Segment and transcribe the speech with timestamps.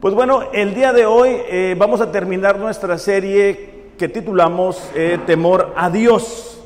[0.00, 5.18] Pues bueno, el día de hoy eh, vamos a terminar nuestra serie que titulamos eh,
[5.26, 6.58] Temor a Dios.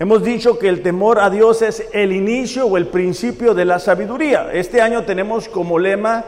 [0.00, 3.78] Hemos dicho que el temor a Dios es el inicio o el principio de la
[3.78, 4.50] sabiduría.
[4.52, 6.24] Este año tenemos como lema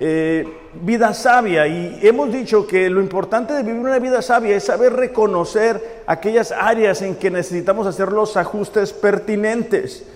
[0.00, 0.48] eh,
[0.80, 4.94] vida sabia y hemos dicho que lo importante de vivir una vida sabia es saber
[4.94, 10.06] reconocer aquellas áreas en que necesitamos hacer los ajustes pertinentes.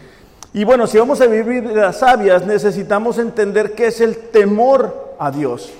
[0.54, 5.30] Y bueno, si vamos a vivir vidas sabias, necesitamos entender qué es el temor a
[5.30, 5.72] Dios.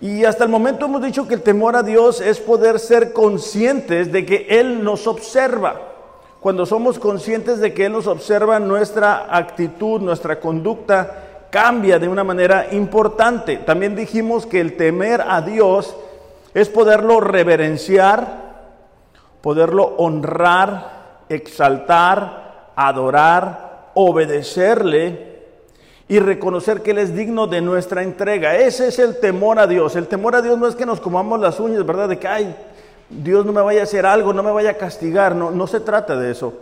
[0.00, 4.12] Y hasta el momento hemos dicho que el temor a Dios es poder ser conscientes
[4.12, 5.80] de que Él nos observa.
[6.40, 12.24] Cuando somos conscientes de que Él nos observa, nuestra actitud, nuestra conducta cambia de una
[12.24, 13.58] manera importante.
[13.58, 15.96] También dijimos que el temer a Dios
[16.52, 18.42] es poderlo reverenciar,
[19.40, 25.33] poderlo honrar, exaltar, adorar, obedecerle
[26.06, 28.56] y reconocer que Él es digno de nuestra entrega.
[28.56, 29.96] Ese es el temor a Dios.
[29.96, 32.08] El temor a Dios no es que nos comamos las uñas, ¿verdad?
[32.08, 32.54] De que, ay,
[33.08, 35.34] Dios no me vaya a hacer algo, no me vaya a castigar.
[35.34, 36.52] No, no se trata de eso.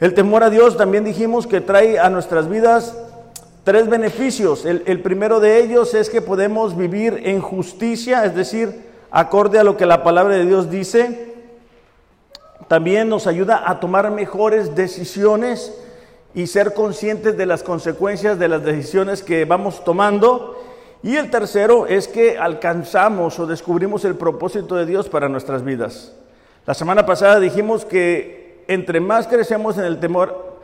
[0.00, 2.96] El temor a Dios también dijimos que trae a nuestras vidas
[3.62, 4.64] tres beneficios.
[4.64, 9.64] El, el primero de ellos es que podemos vivir en justicia, es decir, acorde a
[9.64, 11.32] lo que la palabra de Dios dice.
[12.66, 15.72] También nos ayuda a tomar mejores decisiones
[16.34, 20.60] y ser conscientes de las consecuencias de las decisiones que vamos tomando.
[21.02, 26.12] Y el tercero es que alcanzamos o descubrimos el propósito de Dios para nuestras vidas.
[26.66, 30.58] La semana pasada dijimos que entre más crecemos en el temor,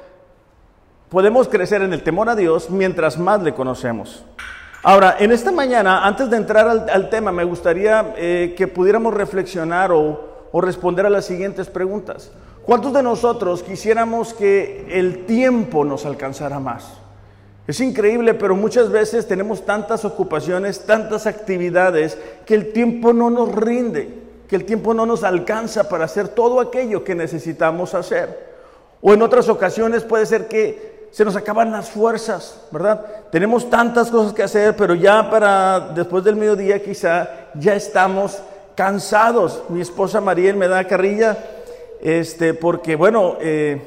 [1.10, 4.24] podemos crecer en el temor a Dios mientras más le conocemos.
[4.82, 9.92] Ahora, en esta mañana, antes de entrar al, tema, me gustaría eh, que pudiéramos reflexionar
[9.92, 12.32] o, o responder a las siguientes preguntas.
[12.70, 16.84] ¿Cuántos de nosotros quisiéramos que el tiempo nos alcanzara más?
[17.66, 22.16] Es increíble, pero muchas veces tenemos tantas ocupaciones, tantas actividades,
[22.46, 24.08] que el tiempo no nos rinde,
[24.46, 28.38] que el tiempo no nos alcanza para hacer todo aquello que necesitamos hacer.
[29.02, 33.04] O en otras ocasiones puede ser que se nos acaban las fuerzas, ¿verdad?
[33.32, 38.40] Tenemos tantas cosas que hacer, pero ya para después del mediodía quizá ya estamos
[38.76, 39.64] cansados.
[39.70, 41.36] Mi esposa Mariel me da carrilla
[42.02, 43.80] este, porque bueno, eh,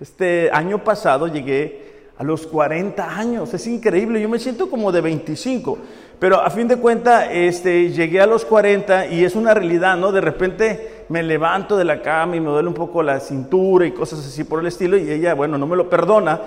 [0.00, 5.00] este año pasado llegué a los 40 años, es increíble, yo me siento como de
[5.00, 5.78] 25,
[6.18, 10.12] pero a fin de cuentas este, llegué a los 40 y es una realidad, ¿no?
[10.12, 13.92] De repente me levanto de la cama y me duele un poco la cintura y
[13.92, 16.40] cosas así por el estilo y ella, bueno, no me lo perdona.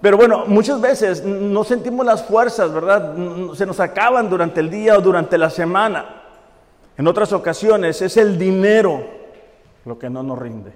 [0.00, 3.14] Pero bueno, muchas veces no sentimos las fuerzas, ¿verdad?
[3.54, 6.22] Se nos acaban durante el día o durante la semana.
[6.96, 9.19] En otras ocasiones es el dinero
[9.90, 10.72] lo que no nos rinde.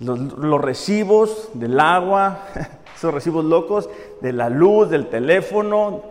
[0.00, 2.40] Los, recibos del agua,
[2.96, 3.88] esos recibos locos,
[4.20, 6.02] de la luz, del teléfono,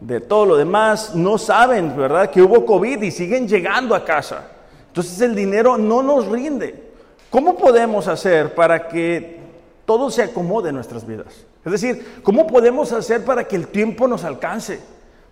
[0.00, 2.28] de todo lo demás, no saben, ¿verdad?
[2.28, 4.48] Que hubo COVID y siguen llegando a casa.
[4.88, 6.90] Entonces el dinero no nos rinde.
[7.30, 9.38] ¿Cómo podemos hacer para que
[9.86, 11.46] todo se acomode en nuestras vidas?
[11.64, 14.80] Es decir, ¿cómo podemos hacer para que el tiempo nos alcance?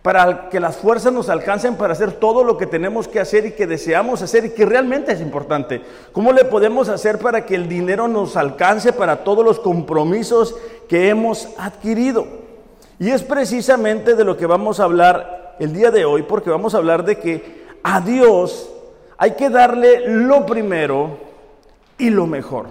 [0.02, 3.52] Para que las fuerzas nos alcancen para hacer todo lo que tenemos que hacer y
[3.52, 5.82] que deseamos hacer y que realmente es importante.
[6.12, 10.54] ¿Cómo le podemos hacer para que el dinero nos alcance para todos los compromisos
[10.88, 12.26] que hemos adquirido?
[12.98, 16.74] Y es precisamente de lo que vamos a hablar el día de hoy, porque vamos
[16.74, 18.70] a hablar de que a Dios
[19.18, 21.18] hay que darle lo primero
[21.98, 22.68] y lo mejor.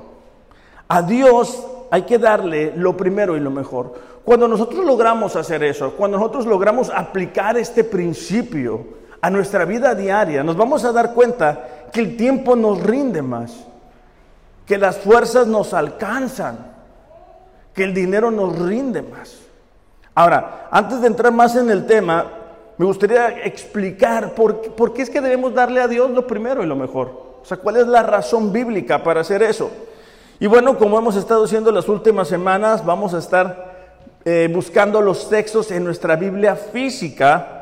[0.88, 3.94] A Dios hay que darle lo primero y lo mejor.
[4.30, 8.86] Cuando nosotros logramos hacer eso, cuando nosotros logramos aplicar este principio
[9.20, 13.66] a nuestra vida diaria, nos vamos a dar cuenta que el tiempo nos rinde más,
[14.68, 16.60] que las fuerzas nos alcanzan,
[17.74, 19.36] que el dinero nos rinde más.
[20.14, 22.28] Ahora, antes de entrar más en el tema,
[22.78, 26.76] me gustaría explicar por, qué es que debemos darle a Dios lo primero y lo
[26.76, 27.40] mejor.
[27.42, 29.72] O sea, ¿cuál es la razón bíblica para hacer eso?
[30.40, 33.69] Y bueno, como hemos estado haciendo las últimas semanas, vamos a estar
[34.26, 37.56] eh, buscando los textos en nuestra Biblia física.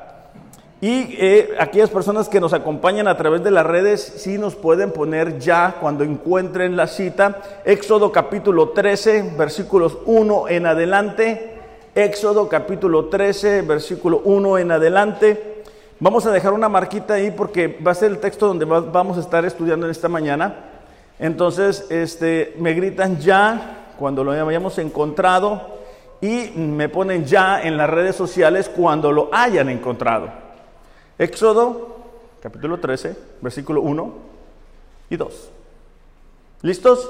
[0.82, 4.92] Y eh, aquellas personas que nos acompañan a través de las redes, sí nos pueden
[4.92, 7.42] poner ya cuando encuentren la cita.
[7.64, 11.58] Éxodo capítulo 13, versículos 1 en adelante.
[11.94, 15.64] Éxodo capítulo 13, versículo 1 en adelante.
[16.00, 19.22] Vamos a dejar una marquita ahí porque va a ser el texto donde vamos a
[19.22, 20.56] estar estudiando en esta mañana.
[21.20, 25.78] Entonces, este, me gritan ya cuando lo hayamos encontrado
[26.22, 30.30] y me ponen ya en las redes sociales cuando lo hayan encontrado.
[31.18, 31.98] Éxodo,
[32.42, 34.14] capítulo 13, versículo 1
[35.10, 35.50] y 2.
[36.62, 37.10] ¿Listos?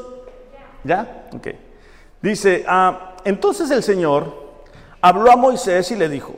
[0.83, 1.27] ¿Ya?
[1.33, 1.47] Ok.
[2.21, 4.33] Dice, ah, entonces el Señor
[5.01, 6.35] habló a Moisés y le dijo,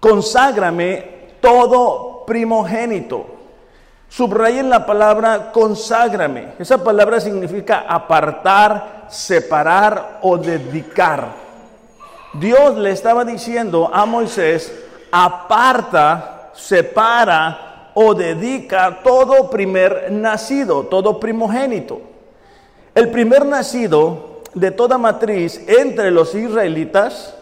[0.00, 3.26] conságrame todo primogénito.
[4.08, 6.54] Subrayen la palabra conságrame.
[6.58, 11.51] Esa palabra significa apartar, separar o dedicar.
[12.34, 14.72] Dios le estaba diciendo a Moisés,
[15.10, 22.00] aparta, separa o dedica todo primer nacido, todo primogénito.
[22.94, 27.34] El primer nacido de toda matriz entre los israelitas,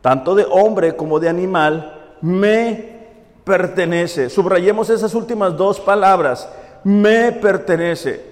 [0.00, 2.98] tanto de hombre como de animal, me
[3.44, 4.30] pertenece.
[4.30, 6.48] Subrayemos esas últimas dos palabras,
[6.84, 8.27] me pertenece.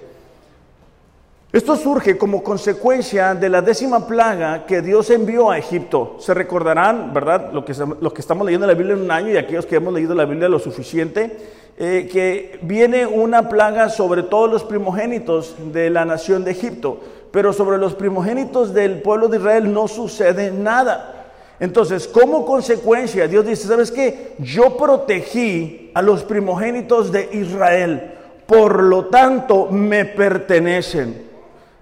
[1.57, 6.17] Esto surge como consecuencia de la décima plaga que Dios envió a Egipto.
[6.19, 7.51] Se recordarán, ¿verdad?
[7.51, 10.13] Lo que, que estamos leyendo la Biblia en un año y aquellos que hemos leído
[10.13, 11.35] la Biblia lo suficiente,
[11.75, 16.99] eh, que viene una plaga sobre todos los primogénitos de la nación de Egipto,
[17.31, 21.31] pero sobre los primogénitos del pueblo de Israel no sucede nada.
[21.59, 24.35] Entonces, como consecuencia, Dios dice, ¿sabes qué?
[24.37, 28.13] Yo protegí a los primogénitos de Israel,
[28.45, 31.25] por lo tanto me pertenecen.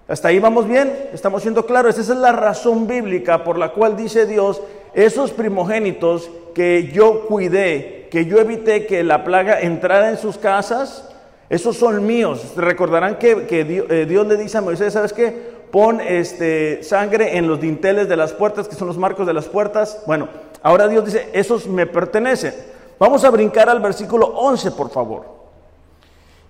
[0.08, 1.10] ¿Hasta ahí vamos bien?
[1.14, 1.98] ¿Estamos siendo claros?
[1.98, 4.62] Esa es la razón bíblica por la cual dice Dios,
[4.94, 11.10] esos primogénitos que yo cuidé, que yo evité que la plaga entrara en sus casas,
[11.50, 12.54] esos son míos.
[12.56, 15.56] Recordarán que, eh, Dios, le dice a Moisés, ¿sabes qué?
[15.72, 19.46] Pon este, sangre en los dinteles de las puertas, que son los marcos de las
[19.46, 20.04] puertas.
[20.06, 20.30] Bueno,
[20.62, 22.54] ahora Dios dice, esos me pertenecen.
[23.00, 25.26] Vamos a brincar al versículo 11, por favor.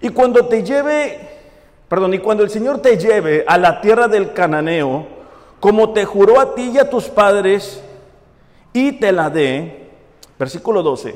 [0.01, 1.35] Y cuando te lleve
[1.87, 5.05] perdón, y cuando el Señor te lleve a la tierra del cananeo,
[5.59, 7.81] como te juró a ti y a tus padres,
[8.73, 9.89] y te la dé,
[10.37, 11.15] versículo 12,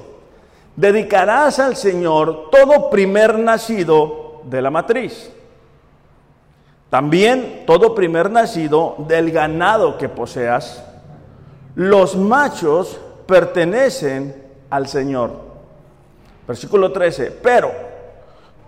[0.75, 5.31] dedicarás al Señor todo primer nacido de la matriz.
[6.89, 10.83] También todo primer nacido del ganado que poseas.
[11.75, 15.31] Los machos pertenecen al Señor.
[16.47, 17.88] Versículo 13, pero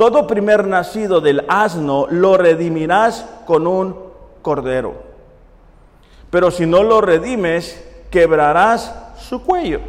[0.01, 3.95] todo primer nacido del asno lo redimirás con un
[4.41, 4.95] cordero.
[6.31, 9.79] Pero si no lo redimes, quebrarás su cuello.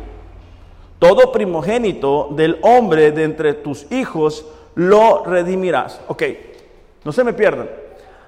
[0.99, 4.45] Todo primogénito del hombre de entre tus hijos
[4.75, 5.99] lo redimirás.
[6.09, 6.25] Ok,
[7.05, 7.71] no se me pierdan.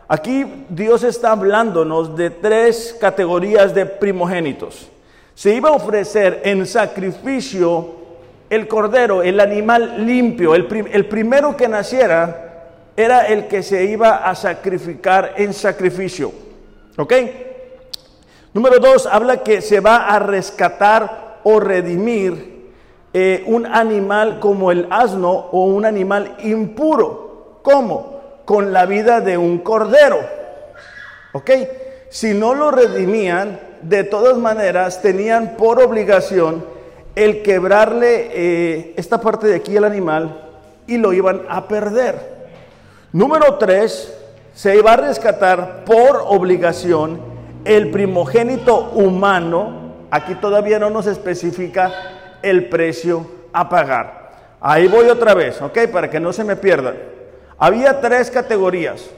[0.09, 4.89] Aquí Dios está hablándonos de tres categorías de primogénitos.
[5.35, 8.04] Se iba a ofrecer en sacrificio
[8.51, 10.67] el cordero, el animal limpio, el,
[11.07, 16.33] primero que naciera, era el que se iba a sacrificar en sacrificio.
[16.97, 17.13] ¿Ok?
[18.53, 22.71] Número dos, habla que se va a rescatar o redimir
[23.13, 27.61] eh, un animal como el asno o un animal impuro.
[27.63, 28.21] ¿Cómo?
[28.45, 30.19] Con la vida de un cordero.
[31.33, 31.51] ¿Ok?
[32.11, 36.74] Si no lo redimían, de todas maneras tenían por obligación
[37.15, 40.41] el quebrarle eh, esta parte de aquí al animal
[40.87, 42.35] y lo iban a perder.
[43.13, 44.13] Número tres,
[44.55, 47.21] se iba a rescatar por obligación
[47.65, 49.95] el primogénito humano.
[50.11, 51.93] Aquí todavía no nos especifica
[52.43, 54.25] el precio a pagar.
[54.61, 55.89] Ahí voy otra vez, ¿ok?
[55.93, 56.97] Para que no se me pierdan.
[57.59, 59.11] Había tres categorías.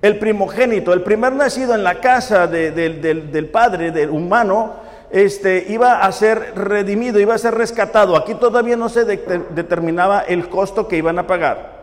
[0.00, 4.74] El primogénito, el primer nacido en la casa del padre, del humano,
[5.12, 8.16] este, iba a ser redimido, iba a ser rescatado.
[8.16, 11.82] Aquí todavía no se determinaba el costo que iban a pagar.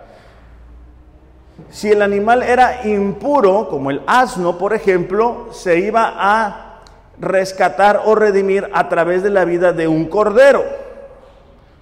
[1.70, 6.82] Si el animal era impuro, como el asno, por ejemplo, se iba a
[7.20, 10.64] rescatar o redimir a través de la vida de un cordero.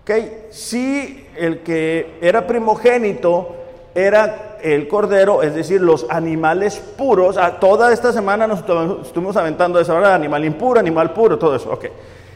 [0.02, 0.48] ¿Okay?
[0.52, 3.56] Si el que era primogénito
[3.98, 7.36] era el cordero, es decir, los animales puros.
[7.36, 11.72] a toda esta semana nos estuvimos aventando esa hora, animal impuro, animal puro, todo eso.
[11.72, 11.86] Ok.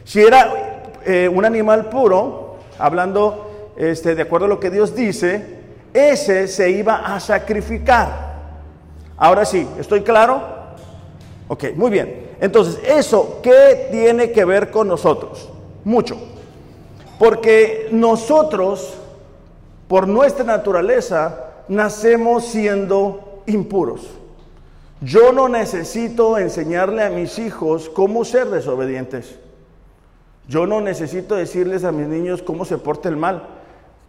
[0.03, 5.59] Si era eh, un animal puro, hablando este, de acuerdo a lo que Dios dice,
[5.93, 8.31] ese se iba a sacrificar.
[9.15, 10.41] Ahora sí, ¿estoy claro?
[11.47, 12.31] Ok, muy bien.
[12.39, 15.47] Entonces, ¿eso qué tiene que ver con nosotros?
[15.83, 16.17] Mucho.
[17.19, 18.95] Porque nosotros,
[19.87, 24.01] por nuestra naturaleza, nacemos siendo impuros.
[24.99, 29.39] Yo no necesito enseñarle a mis hijos cómo ser desobedientes.
[30.49, 33.43] Yo no necesito decirles a mis niños cómo se porta el mal.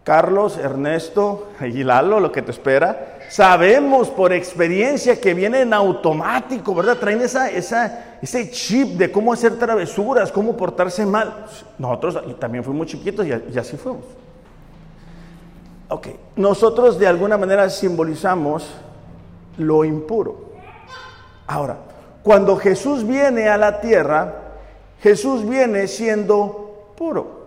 [0.03, 6.97] Carlos, Ernesto y lo que te espera, sabemos por experiencia que viene en automático, ¿verdad?
[6.97, 11.45] Traen esa, ese chip de cómo hacer travesuras, cómo portarse mal.
[11.77, 14.03] Nosotros también fuimos chiquitos y, y así fuimos.
[15.89, 18.69] Ok, nosotros de alguna manera simbolizamos
[19.57, 20.53] lo impuro.
[21.45, 21.77] Ahora,
[22.23, 24.33] cuando Jesús viene a la tierra,
[25.01, 27.43] Jesús viene siendo puro.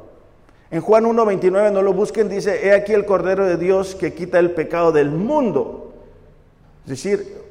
[0.71, 4.39] En Juan 1.29, no lo busquen, dice, he aquí el Cordero de Dios que quita
[4.39, 5.93] el pecado del mundo.
[6.85, 7.43] Es decir,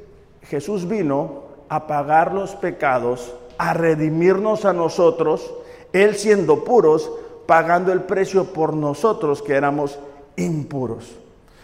[0.42, 5.52] Jesús vino a pagar los pecados, a redimirnos a nosotros,
[5.92, 7.10] Él siendo puros,
[7.46, 9.98] pagando el precio por nosotros que éramos
[10.36, 11.16] impuros.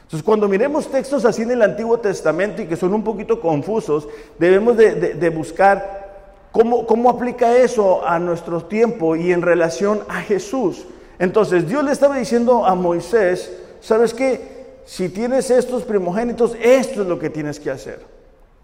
[0.02, 4.09] Entonces, cuando miremos textos así en el Antiguo Testamento y que son un poquito confusos,
[4.38, 10.87] debemos de, buscar cómo, cómo aplica eso a nuestro tiempo y en relación a Jesús.
[11.19, 14.81] Entonces, Dios le estaba diciendo a Moisés, ¿sabes qué?
[14.85, 18.00] Si tienes estos primogénitos, esto es lo que tienes que hacer.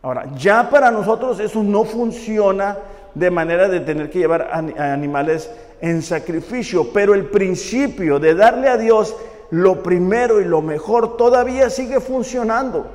[0.03, 2.77] Ahora, ya para nosotros eso no funciona
[3.15, 5.51] de manera de tener que llevar animales
[5.81, 9.15] en sacrificio, pero el principio de darle a Dios
[9.51, 12.87] lo primero y lo mejor todavía sigue funcionando.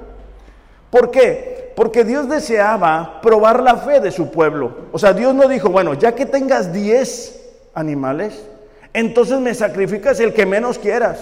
[0.90, 1.74] ¿Por qué?
[1.76, 4.76] Porque Dios deseaba probar la fe de su pueblo.
[4.92, 7.40] O sea, Dios no dijo, bueno, ya que tengas 10
[7.74, 8.48] animales,
[8.94, 11.20] entonces me sacrificas el que menos quieras.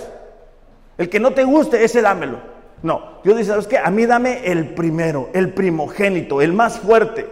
[0.98, 2.40] El que no te guste, ese dámelo.
[2.84, 3.78] No, Dios dice, ¿sabes qué?
[3.78, 7.30] A mí dame el primero, el primogénito, el más fuerte.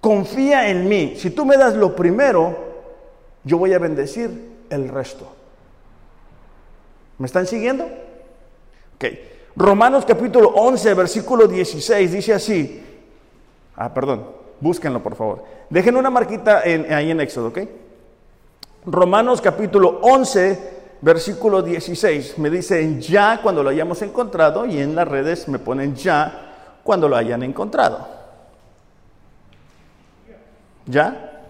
[0.00, 1.14] Confía en mí.
[1.16, 2.56] Si tú me das lo primero,
[3.42, 4.30] yo voy a bendecir
[4.70, 5.33] el resto.
[7.18, 7.84] ¿Me están siguiendo?
[8.96, 9.04] Ok.
[9.56, 12.82] Romanos capítulo 11, versículo 16 dice así.
[13.76, 14.26] Ah, perdón,
[14.60, 15.44] búsquenlo por favor.
[15.70, 17.58] Dejen una marquita ahí en Éxodo, ¿ok?
[18.86, 22.38] Romanos capítulo 11, versículo 16.
[22.38, 27.08] Me dicen ya cuando lo hayamos encontrado y en las redes me ponen ya cuando
[27.08, 28.06] lo hayan encontrado.
[30.86, 31.42] ¿Ya?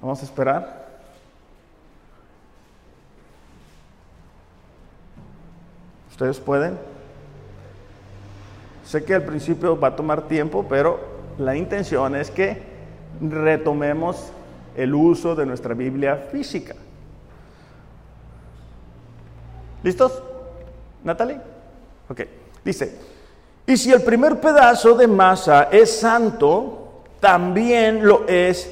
[0.00, 0.87] Vamos a esperar.
[6.18, 6.76] ¿Ustedes pueden?
[8.84, 10.98] Sé que al principio va a tomar tiempo, pero
[11.38, 12.60] la intención es que
[13.20, 14.32] retomemos
[14.74, 16.74] el uso de nuestra Biblia física.
[19.84, 20.20] ¿Listos?
[21.04, 21.38] Natalie?
[22.08, 22.22] Ok.
[22.64, 22.98] Dice,
[23.64, 28.68] y si el primer pedazo de masa es santo, también lo es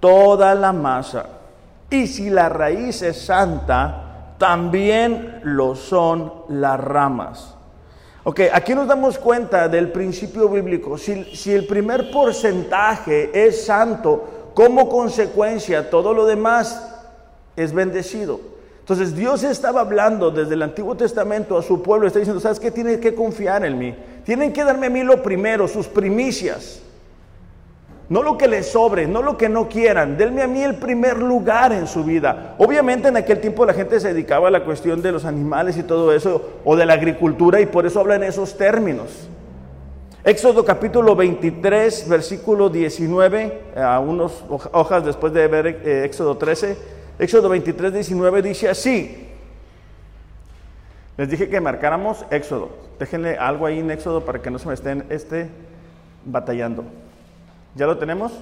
[0.00, 1.26] toda la masa.
[1.90, 4.05] Y si la raíz es santa,
[4.38, 7.54] también lo son las ramas.
[8.24, 10.98] Ok, aquí nos damos cuenta del principio bíblico.
[10.98, 16.92] Si, si, el primer porcentaje es santo, como consecuencia todo lo demás
[17.54, 18.40] es bendecido.
[18.80, 22.70] Entonces Dios estaba hablando desde el Antiguo Testamento a su pueblo, está diciendo, ¿sabes qué?
[22.70, 23.94] Tienen que confiar en mí.
[24.24, 26.82] Tienen que darme a mí lo primero, sus primicias.
[28.08, 30.16] No lo que les sobre, no lo que no quieran.
[30.16, 32.54] Denme a mí el primer lugar en su vida.
[32.58, 35.82] Obviamente en aquel tiempo la gente se dedicaba a la cuestión de los animales y
[35.82, 39.28] todo eso, o de la agricultura, y por eso hablan esos términos.
[40.22, 46.76] Éxodo capítulo 23, versículo 19, a unas hojas después de ver eh, Éxodo 13.
[47.18, 49.28] Éxodo 23, 19 dice así.
[51.16, 52.70] Les dije que marcáramos Éxodo.
[52.98, 55.48] Déjenle algo ahí en Éxodo para que no se me estén este,
[56.24, 56.84] batallando.
[57.76, 58.32] ¿Ya lo tenemos?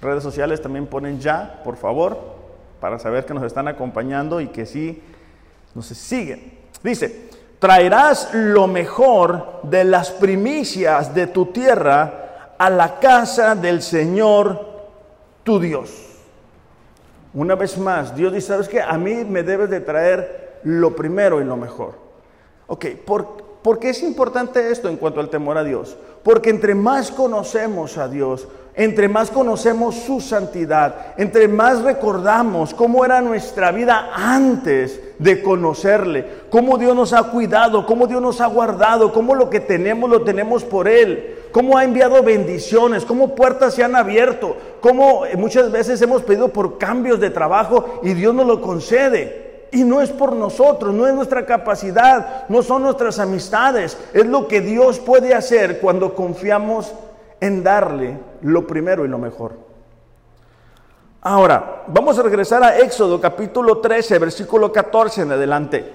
[0.00, 2.18] Redes sociales también ponen ya, por favor,
[2.80, 5.02] para saber que nos están acompañando y que sí
[5.74, 6.58] nos siguen.
[6.82, 14.66] Dice, traerás lo mejor de las primicias de tu tierra a la casa del Señor
[15.44, 15.90] tu Dios.
[17.34, 18.80] Una vez más, Dios dice, ¿sabes qué?
[18.80, 21.94] A mí me debes de traer lo primero y lo mejor.
[22.68, 23.45] Ok, ¿por,
[23.80, 25.96] qué es importante esto en cuanto al temor a Dios?
[26.22, 28.46] Porque entre más conocemos a Dios,
[28.76, 36.26] entre más conocemos su santidad, entre más recordamos cómo era nuestra vida antes de conocerle,
[36.50, 40.22] cómo Dios nos ha cuidado, cómo Dios nos ha guardado, cómo lo que tenemos lo
[40.22, 46.02] tenemos por Él, cómo ha enviado bendiciones, cómo puertas se han abierto, cómo muchas veces
[46.02, 49.45] hemos pedido por cambios de trabajo y Dios nos lo concede.
[49.76, 54.48] Y no es por nosotros, no es nuestra capacidad, no son nuestras amistades, es lo
[54.48, 56.94] que Dios puede hacer cuando confiamos
[57.40, 59.52] en darle lo primero y lo mejor.
[61.20, 65.92] Ahora, vamos a regresar a Éxodo capítulo 13, versículo 14 en adelante.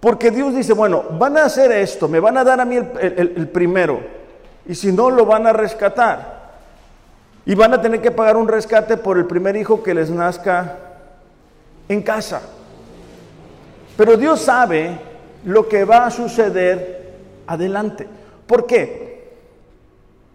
[0.00, 3.48] Porque Dios dice, bueno, van a hacer esto, me van a dar a mí el
[3.52, 4.00] primero
[4.66, 6.38] y si no, lo van a rescatar.
[7.44, 10.76] Y van a tener que pagar un rescate por el primer hijo que les nazca
[11.90, 12.40] en casa.
[13.98, 14.96] Pero Dios sabe
[15.44, 17.14] lo que va a suceder
[17.48, 18.06] adelante.
[18.46, 19.34] ¿Por qué?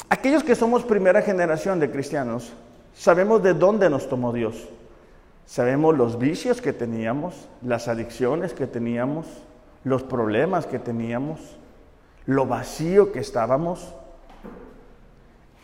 [0.09, 2.51] Aquellos que somos primera generación de cristianos,
[2.93, 4.67] sabemos de dónde nos tomó Dios.
[5.45, 9.27] Sabemos los vicios que teníamos, las adicciones que teníamos,
[9.85, 11.39] los problemas que teníamos,
[12.25, 13.93] lo vacío que estábamos.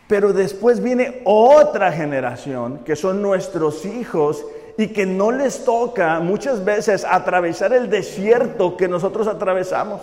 [0.08, 4.42] Pero después viene otra generación, que son nuestros hijos,
[4.80, 10.00] y que no les toca muchas veces atravesar el desierto que nosotros atravesamos.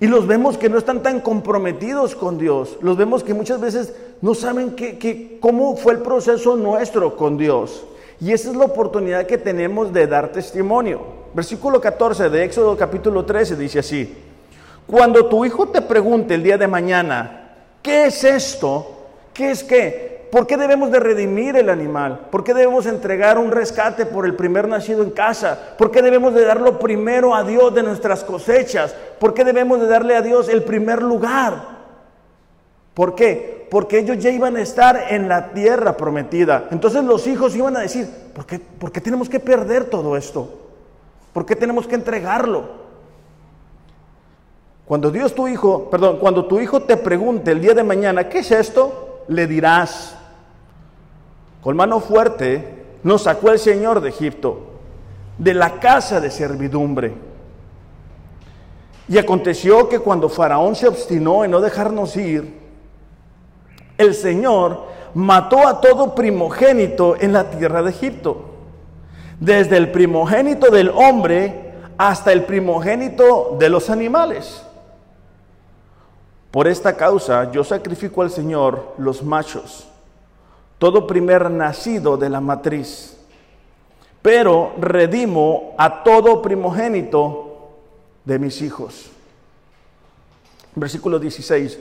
[0.00, 2.78] Y los vemos que no están tan comprometidos con Dios.
[2.80, 7.84] Los vemos que muchas veces no saben que, cómo fue el proceso nuestro con Dios.
[8.20, 11.02] Y esa es la oportunidad que tenemos de dar testimonio.
[11.32, 14.16] Versículo 14 de Éxodo capítulo 13 dice así.
[14.84, 18.84] Cuando tu hijo te pregunte el día de mañana, ¿qué es esto?
[19.32, 20.15] ¿Qué es qué?
[20.36, 22.26] ¿Por qué debemos de redimir el animal?
[22.30, 25.58] ¿Por qué debemos entregar un rescate por el primer nacido en casa?
[25.78, 28.94] ¿Por qué debemos de darlo primero a Dios de nuestras cosechas?
[29.18, 31.54] ¿Por qué debemos de darle a Dios el primer lugar?
[32.92, 33.66] ¿Por qué?
[33.70, 36.68] Porque ellos ya iban a estar en la tierra prometida.
[36.70, 40.50] Entonces los hijos iban a decir, ¿por qué, ¿por qué tenemos que perder todo esto?
[41.32, 42.64] ¿Por qué tenemos que entregarlo?
[44.84, 48.40] Cuando Dios tu hijo, perdón, cuando tu hijo te pregunte el día de mañana, ¿qué
[48.40, 49.04] es esto?
[49.28, 50.15] le dirás,
[51.66, 54.68] con mano fuerte nos sacó el Señor de Egipto,
[55.36, 57.12] de la casa de servidumbre.
[59.08, 62.56] Y aconteció que cuando Faraón se obstinó en no dejarnos ir,
[63.98, 68.44] el Señor mató a todo primogénito en la tierra de Egipto,
[69.40, 74.62] desde el primogénito del hombre hasta el primogénito de los animales.
[76.52, 79.88] Por esta causa yo sacrifico al Señor los machos,
[80.78, 83.16] todo primer nacido de la matriz,
[84.22, 87.70] pero redimo a todo primogénito
[88.24, 89.10] de mis hijos.
[90.74, 91.78] Versículo 16.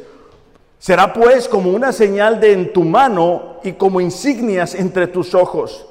[0.79, 5.85] Será pues como una señal de en tu mano y como insignias entre tus ojos,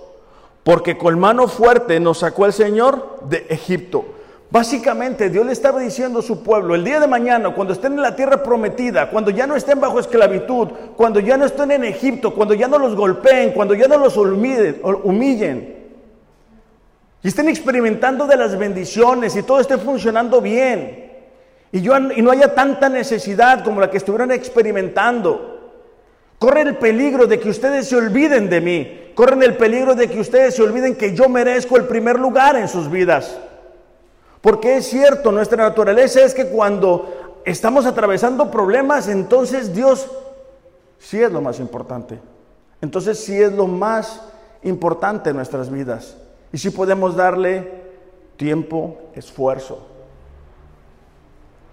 [0.63, 4.14] porque con mano fuerte nos sacó el Señor de Egipto
[4.55, 8.03] Básicamente Dios le estaba diciendo a su pueblo, el día de mañana, cuando estén en
[8.03, 12.33] la tierra prometida, cuando ya no estén bajo esclavitud, cuando ya no estén en Egipto,
[12.33, 15.75] cuando ya no los golpeen, cuando ya no los humillen,
[17.21, 21.11] y estén experimentando de las bendiciones y todo esté funcionando bien,
[21.73, 25.73] y, yo, y no haya tanta necesidad como la que estuvieron experimentando,
[26.39, 30.21] corren el peligro de que ustedes se olviden de mí, corren el peligro de que
[30.21, 33.37] ustedes se olviden que yo merezco el primer lugar en sus vidas.
[34.45, 40.07] Porque es cierto, nuestra naturaleza es que cuando estamos atravesando problemas, entonces Dios
[40.99, 42.21] sí es lo más importante.
[42.83, 44.21] Entonces sí es lo más
[44.63, 46.19] importante en nuestras vidas.
[46.53, 47.85] Y sí podemos darle
[48.37, 49.87] tiempo, esfuerzo.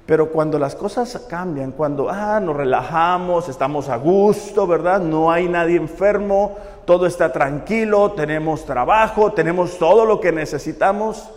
[0.06, 5.02] Pero cuando las cosas cambian, cuando ah, nos relajamos, estamos a gusto, ¿verdad?
[5.02, 6.56] No hay nadie enfermo,
[6.86, 11.30] todo está tranquilo, tenemos trabajo, tenemos todo lo que necesitamos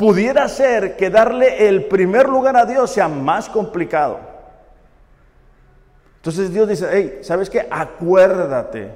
[0.00, 4.18] pudiera ser que darle el primer lugar a Dios sea más complicado.
[6.16, 7.68] Entonces Dios dice, hey, ¿sabes qué?
[7.70, 8.94] Acuérdate.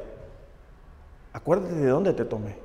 [1.35, 2.57] Acuérdate de dónde te tomé.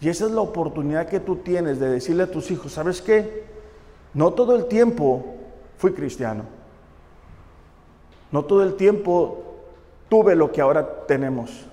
[0.00, 3.44] Y esa es la oportunidad que tú tienes de decirle a tus hijos, ¿sabes qué?
[4.14, 5.22] No todo el tiempo
[5.76, 6.44] fui cristiano.
[8.30, 9.58] No todo el tiempo
[10.08, 11.66] tuve lo que ahora tenemos.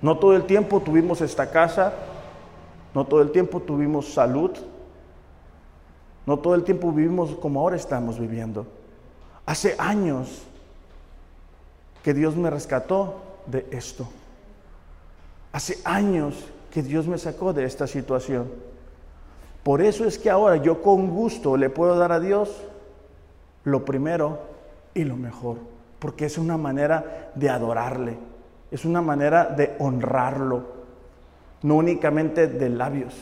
[0.00, 1.92] No todo el tiempo tuvimos esta casa,
[2.94, 4.50] no todo el tiempo tuvimos salud.
[6.26, 8.66] No todo el tiempo vivimos como ahora estamos viviendo.
[9.46, 10.42] Hace años
[12.02, 13.14] que Dios me rescató
[13.46, 14.06] de esto.
[15.52, 16.34] Hace años
[16.70, 18.50] que Dios me sacó de esta situación.
[19.62, 22.62] Por eso es que ahora yo con gusto le puedo dar a Dios
[23.64, 24.38] lo primero
[24.92, 25.56] y lo mejor.
[25.98, 28.18] Porque es una manera de adorarle.
[28.70, 30.77] Es una manera de honrarlo
[31.62, 33.14] no únicamente de labios.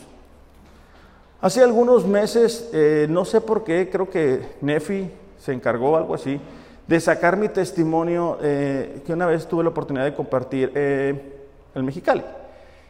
[1.39, 6.39] Hace algunos meses, eh, no sé por qué, creo que Nefi se encargó, algo así,
[6.87, 11.45] de sacar mi testimonio eh, que una vez tuve la oportunidad de compartir eh,
[11.75, 12.23] el Mexicali.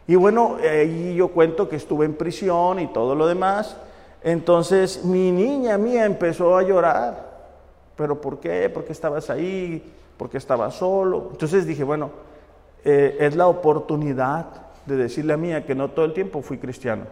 [0.08, 3.76] Y bueno, ahí yo cuento que estuve en prisión y todo lo demás.
[4.24, 7.28] Entonces mi niña mía empezó a llorar.
[7.98, 8.70] ¿Pero por qué?
[8.70, 9.94] ¿Por qué estabas ahí?
[10.16, 11.28] ¿Por qué estabas solo?
[11.32, 12.12] Entonces dije, bueno,
[12.86, 17.06] es la oportunidad de decirle a mía que no todo el tiempo fui cristiano.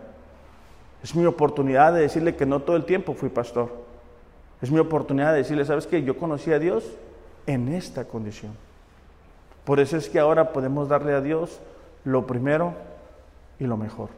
[1.04, 3.72] Es mi oportunidad de decirle que no todo el tiempo fui pastor.
[4.62, 6.02] Es mi oportunidad de decirle, ¿sabes qué?
[6.04, 6.84] Yo conocí a Dios
[7.46, 8.54] en esta condición.
[9.66, 11.60] Por eso es que ahora podemos darle a Dios
[12.04, 12.74] lo primero
[13.60, 14.10] y lo mejor.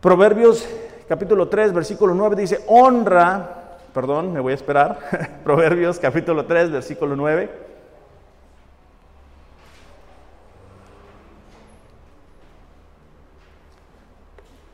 [0.00, 0.66] Proverbios
[1.08, 5.40] capítulo 3, versículo 9 dice, honra, perdón, me voy a esperar.
[5.44, 7.69] Proverbios capítulo 3, versículo 9.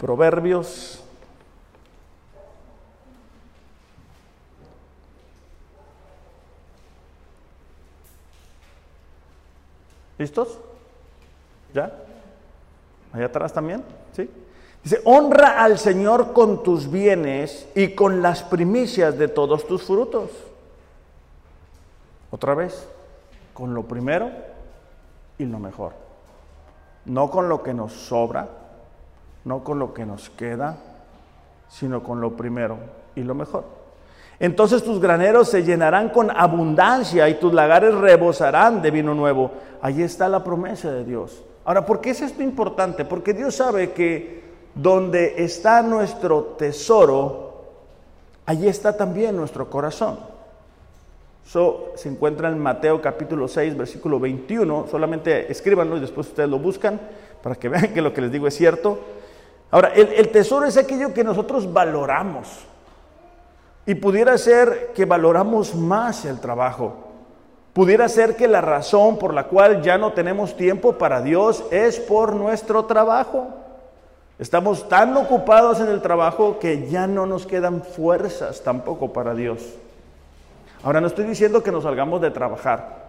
[0.06, 1.02] Proverbios.
[10.16, 10.60] ¿Listos?
[11.74, 11.92] ¿Ya?
[13.12, 14.30] Allá atrás también, ¿sí?
[14.84, 20.30] Dice, honra al Señor con tus bienes y con las primicias de todos tus frutos.
[22.30, 22.86] Otra vez,
[23.52, 24.30] con lo primero
[25.36, 25.94] y lo mejor.
[27.06, 28.65] No con lo que nos sobra,
[29.46, 30.76] no con lo que nos queda,
[31.68, 32.78] sino con lo primero
[33.14, 33.64] y lo mejor.
[34.40, 39.52] Entonces tus graneros se llenarán con abundancia y tus lagares rebosarán de vino nuevo.
[39.80, 41.42] Ahí está la promesa de Dios.
[41.64, 43.04] Ahora, ¿por qué es esto importante?
[43.04, 47.62] Porque Dios sabe que donde está nuestro tesoro,
[48.46, 50.18] allí está también nuestro corazón.
[51.46, 54.86] Eso se encuentra en Mateo capítulo 6, versículo 21.
[54.90, 57.00] Solamente escríbanlo y después ustedes lo buscan
[57.44, 58.98] para que vean que lo que les digo es cierto.
[59.70, 62.48] Ahora, el, tesoro es aquello que nosotros valoramos.
[63.84, 66.94] Y pudiera ser que valoramos más el trabajo.
[67.72, 72.00] Pudiera ser que la razón por la cual ya no tenemos tiempo para Dios es
[72.00, 73.48] por nuestro trabajo.
[74.38, 79.62] Estamos tan ocupados en el trabajo que ya no nos quedan fuerzas tampoco para Dios.
[80.82, 83.06] Ahora no estoy diciendo que nos salgamos de trabajar.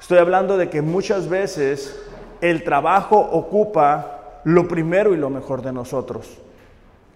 [0.00, 2.00] Estoy hablando de que muchas veces
[2.40, 6.38] el trabajo ocupa lo primero y lo mejor de nosotros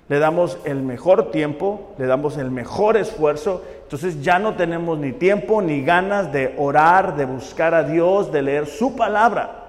[0.09, 5.13] le damos el mejor tiempo, le damos el mejor esfuerzo, entonces ya no tenemos ni
[5.13, 9.63] tiempo ni ganas de orar, de buscar a Dios, de leer su palabra.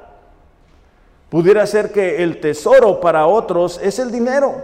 [1.29, 4.55] Pudiera ser que el tesoro para otros es el dinero.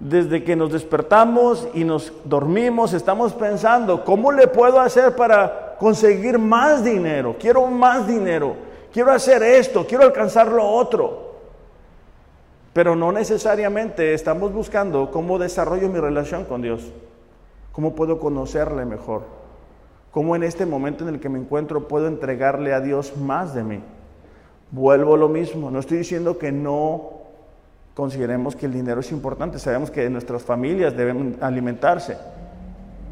[0.00, 6.38] Desde que nos despertamos y nos dormimos, estamos pensando, ¿cómo le puedo hacer para conseguir
[6.38, 7.36] más dinero?
[7.38, 8.54] Quiero más dinero,
[8.92, 11.27] quiero hacer esto, quiero alcanzar lo otro.
[12.78, 16.92] Pero no necesariamente estamos buscando cómo desarrollo mi relación con Dios,
[17.72, 19.24] cómo puedo conocerle mejor,
[20.12, 23.64] cómo en este momento en el que me encuentro puedo entregarle a Dios más de
[23.64, 23.80] mí.
[24.70, 27.14] Vuelvo a lo mismo, no estoy diciendo que no
[27.96, 32.16] consideremos que el dinero es importante, sabemos que nuestras familias deben alimentarse,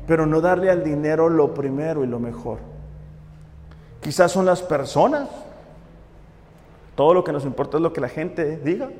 [0.06, 2.60] pero no darle al dinero lo primero y lo mejor.
[4.00, 5.28] Quizás son las personas,
[6.94, 8.90] todo lo que nos importa es lo que la gente diga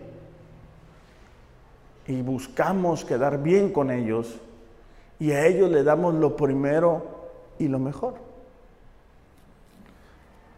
[2.09, 4.37] y buscamos quedar bien con ellos
[5.19, 7.05] y a ellos le damos lo primero
[7.59, 8.15] y lo mejor.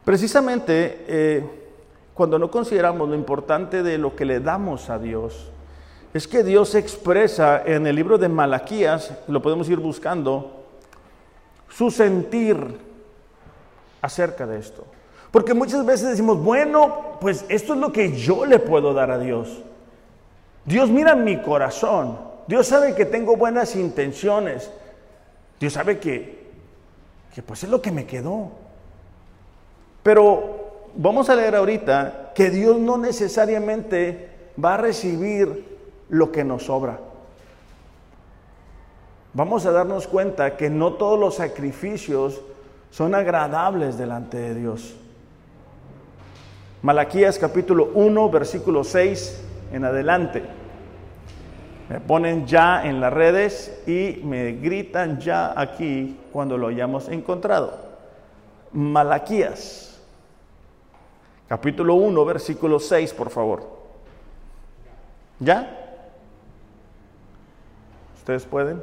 [0.04, 1.44] Precisamente eh,
[2.14, 5.50] cuando no consideramos lo importante de lo que le damos a Dios,
[6.14, 10.64] es que Dios expresa en el libro de Malaquías, lo podemos ir buscando,
[11.68, 12.56] su sentir
[14.00, 14.84] acerca de esto.
[15.30, 19.18] Porque muchas veces decimos, bueno, pues esto es lo que yo le puedo dar a
[19.18, 19.62] Dios.
[20.68, 22.18] Dios mira mi corazón.
[22.46, 24.70] Dios sabe que tengo buenas intenciones.
[25.58, 26.46] Dios sabe que,
[27.34, 28.50] que pues es lo que me quedó.
[30.02, 34.28] Pero vamos a leer ahorita que Dios no necesariamente
[34.62, 35.78] va a recibir
[36.10, 37.00] lo que nos sobra.
[39.32, 42.42] Vamos a darnos cuenta que no todos los sacrificios
[42.90, 44.96] son agradables delante de Dios.
[46.82, 50.42] Malaquías capítulo 1, versículo 6 en adelante.
[51.88, 57.88] Me ponen ya en las redes y me gritan ya aquí cuando lo hayamos encontrado.
[58.72, 59.98] Malaquías,
[61.48, 63.66] capítulo 1, versículo 6, por favor.
[65.40, 66.02] ¿Ya?
[68.18, 68.82] ¿Ustedes pueden?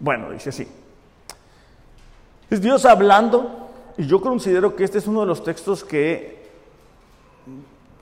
[0.00, 0.66] Bueno, dice así.
[2.50, 6.38] Es Dios hablando, y yo considero que este es uno de los textos que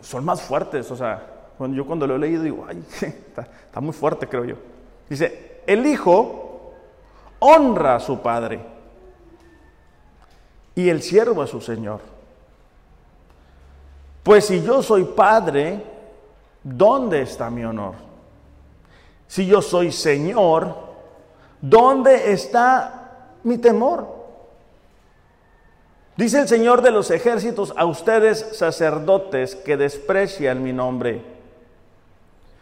[0.01, 3.93] son más fuertes, o sea, cuando yo cuando lo he leído digo, ay, está, muy
[3.93, 4.57] fuerte creo yo.
[5.09, 6.73] Dice, el hijo
[7.39, 8.61] honra a su padre
[10.75, 12.01] y el siervo a su señor.
[14.23, 15.83] Pues si yo soy padre,
[16.63, 17.95] ¿dónde está mi honor?
[19.29, 20.75] Si yo soy señor,
[21.61, 24.16] ¿dónde está mi temor?
[26.17, 31.23] Dice el Señor de los ejércitos a ustedes sacerdotes que desprecian mi nombre.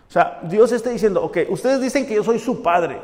[0.08, 3.00] O sea, Dios está diciendo, ok, ustedes dicen que yo soy su padre,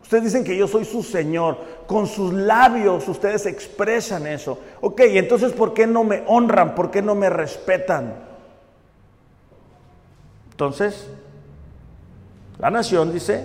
[0.00, 4.60] ustedes dicen que yo soy su Señor, con sus labios ustedes expresan eso.
[4.80, 6.76] Ok, entonces ¿por qué no me honran?
[6.76, 8.14] ¿Por qué no me respetan?
[10.52, 11.08] Entonces,
[12.58, 13.44] la nación dice,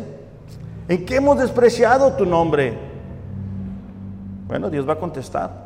[0.87, 2.77] ¿en qué hemos despreciado tu nombre?
[4.47, 5.62] Bueno, Dios va a contestar.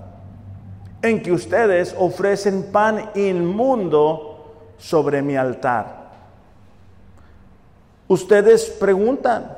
[1.02, 4.38] En que ustedes ofrecen pan inmundo
[4.78, 6.08] sobre mi altar.
[8.08, 9.58] Ustedes preguntan,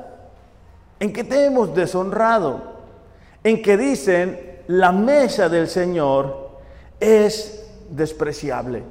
[0.98, 2.60] ¿en qué te hemos deshonrado?
[3.44, 6.50] En que dicen, la mesa del Señor
[6.98, 8.82] es despreciable.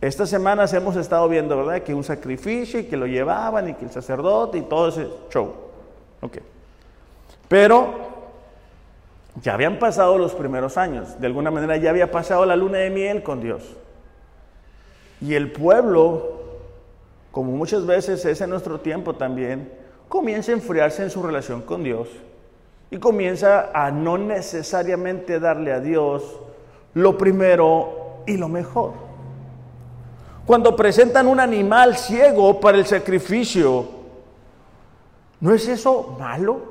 [0.00, 1.82] Estas semanas hemos estado viendo, ¿verdad?
[1.82, 5.54] Que un sacrificio y que lo llevaban y que el sacerdote y todo ese show.
[6.20, 6.38] Ok.
[7.48, 8.13] Pero
[9.42, 11.20] ya habían pasado los primeros años.
[11.20, 13.62] De alguna manera ya había pasado la luna de miel con Dios.
[15.20, 16.40] Y el pueblo,
[17.30, 19.72] como muchas veces es en nuestro tiempo también,
[20.08, 22.08] comienza a enfriarse en su relación con Dios
[22.90, 26.22] y comienza a no necesariamente darle a Dios
[26.94, 28.92] lo primero y lo mejor.
[30.46, 33.86] Cuando presentan un animal ciego para el sacrificio,
[35.40, 36.63] ¿no es eso malo?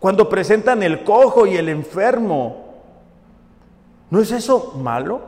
[0.00, 2.64] Cuando presentan el cojo y el enfermo,
[4.10, 5.20] ¿no es eso malo?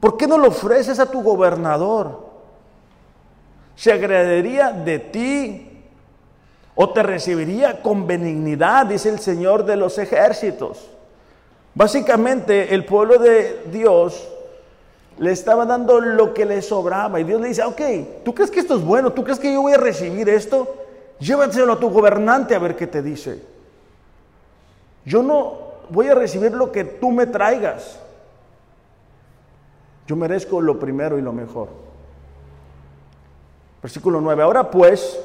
[0.00, 2.26] ¿Por qué no lo ofreces a tu gobernador?
[3.76, 5.84] ¿Se agradaría de ti
[6.74, 10.90] o te recibiría con benignidad, dice el Señor de los ejércitos?
[11.74, 14.28] Básicamente el pueblo de Dios
[15.18, 17.80] le estaba dando lo que le sobraba y Dios le dice, ok,
[18.24, 19.12] ¿tú crees que esto es bueno?
[19.12, 20.77] ¿Tú crees que yo voy a recibir esto?
[21.20, 23.42] Llévatelo a tu gobernante a ver qué te dice.
[25.04, 25.56] Yo no
[25.88, 27.98] voy a recibir lo que tú me traigas.
[30.06, 31.68] Yo merezco lo primero y lo mejor.
[33.82, 34.42] Versículo 9.
[34.42, 35.20] Ahora pues,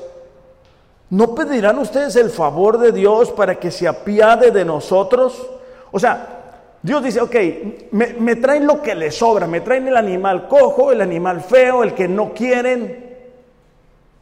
[1.09, 5.47] ¿no pedirán ustedes el favor de Dios para que se apiade de nosotros?
[5.91, 6.39] O sea,
[6.81, 7.35] Dios dice, ok,
[7.91, 11.83] me, me, traen lo que les sobra, me traen el animal cojo, el animal feo,
[11.83, 13.15] el que no quieren,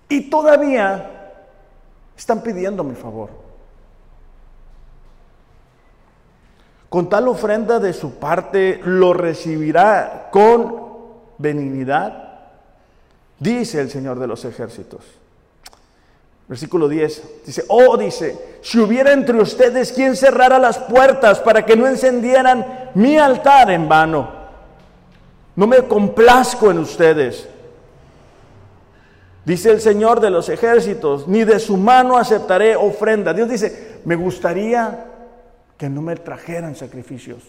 [0.08, 1.21] y todavía
[2.22, 3.32] están pidiendo mi favor.
[6.88, 10.76] Con tal ofrenda de su parte lo recibirá con
[11.40, 12.42] benignidad,
[13.40, 15.04] dice el Señor de los ejércitos.
[16.48, 21.76] Versículo 10 dice, oh, dice, si hubiera entre ustedes quien cerrara las puertas para que
[21.76, 24.30] no encendieran mi altar en vano,
[25.56, 27.48] no me complazco en ustedes.
[29.44, 33.34] Dice el Señor de los ejércitos, ni de su mano aceptaré ofrenda.
[33.34, 35.06] Dios dice, me gustaría
[35.78, 37.42] que no me trajeran sacrificios.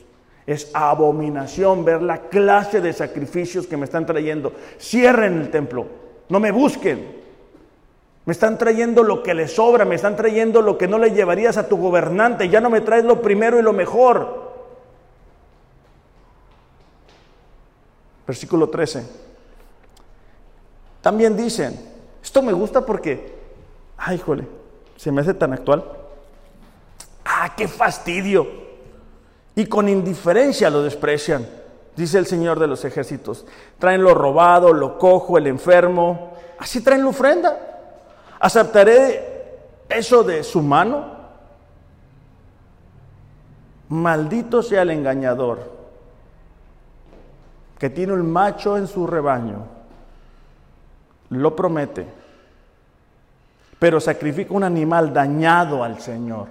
[0.47, 4.55] Es abominación ver la clase de sacrificios que me están trayendo.
[4.81, 5.87] Cierren el templo,
[6.29, 7.23] no me busquen.
[8.25, 11.57] Me están trayendo lo que les sobra, me están trayendo lo que no le llevarías
[11.57, 12.49] a tu gobernante.
[12.49, 14.53] Ya no me traes lo primero y lo mejor.
[18.27, 19.32] Versículo 13.
[21.03, 21.79] También dicen,
[22.23, 23.35] esto me gusta porque,
[23.99, 24.47] ay, jole,
[24.97, 25.85] se me hace tan actual.
[27.25, 28.47] Ah, qué fastidio.
[29.57, 31.47] Y con indiferencia lo desprecian,
[31.97, 33.45] dice el Señor de los ejércitos.
[33.79, 36.35] Traen lo robado, lo cojo, el enfermo.
[36.59, 37.59] Así traen la ofrenda.
[38.39, 41.21] ¿Aceptaré eso de su mano?
[43.89, 45.71] Maldito sea el engañador
[47.79, 49.82] que tiene un macho en su rebaño
[51.33, 52.07] lo promete,
[53.79, 56.49] pero sacrifica un animal dañado al Señor.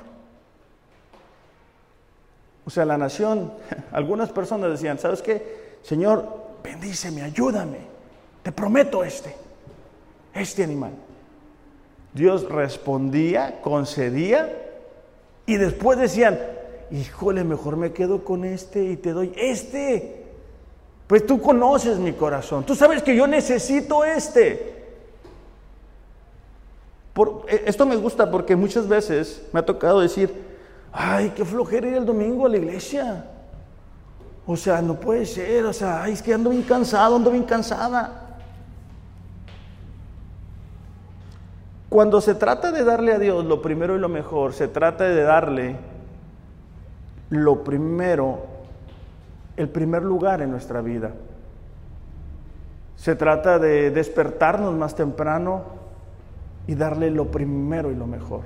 [2.65, 3.53] O sea, la nación,
[3.91, 5.77] algunas personas decían, ¿sabes qué?
[5.83, 6.27] Señor,
[6.63, 7.77] bendíceme, ayúdame,
[8.43, 9.35] te prometo este,
[10.33, 10.91] este animal.
[12.13, 14.51] Dios respondía, concedía,
[15.45, 16.39] y después decían,
[16.91, 20.21] híjole, mejor me quedo con este y te doy este.
[21.07, 24.70] Pues tú conoces mi corazón, tú sabes que yo necesito este.
[27.47, 30.33] E, esto me gusta porque muchas veces me ha tocado decir,
[30.91, 33.25] ay, qué flojera ir el domingo a la iglesia.
[34.45, 37.43] O sea, no puede ser, o sea, ay, es que ando bien cansado, ando bien
[37.43, 38.27] cansada.
[41.89, 45.23] Cuando se trata de darle a Dios lo primero y lo mejor, se trata de
[45.23, 45.75] darle
[47.29, 48.45] lo primero
[49.57, 51.11] el primer lugar en nuestra vida.
[52.95, 55.80] Se trata de despertarnos más temprano
[56.67, 58.41] y darle lo primero y lo mejor.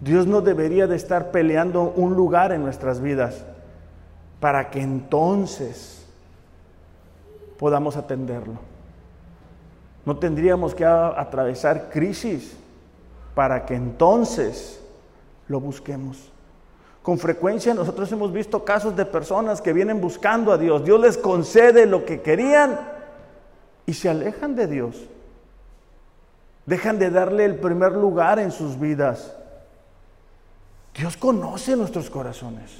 [0.00, 3.44] Dios no debería de estar peleando un lugar en nuestras vidas
[4.40, 6.04] para que entonces
[7.58, 8.54] podamos atenderlo.
[10.04, 12.56] No tendríamos que atravesar crisis
[13.36, 14.80] para que entonces
[15.46, 16.32] lo busquemos.
[17.02, 20.84] Con frecuencia nosotros hemos visto casos de personas que vienen buscando a Dios.
[20.84, 22.80] Dios les concede lo que querían
[23.86, 24.96] y se alejan de Dios.
[26.66, 29.34] Dejan de darle el primer lugar en sus vidas.
[30.94, 32.70] Dios conoce nuestros corazones.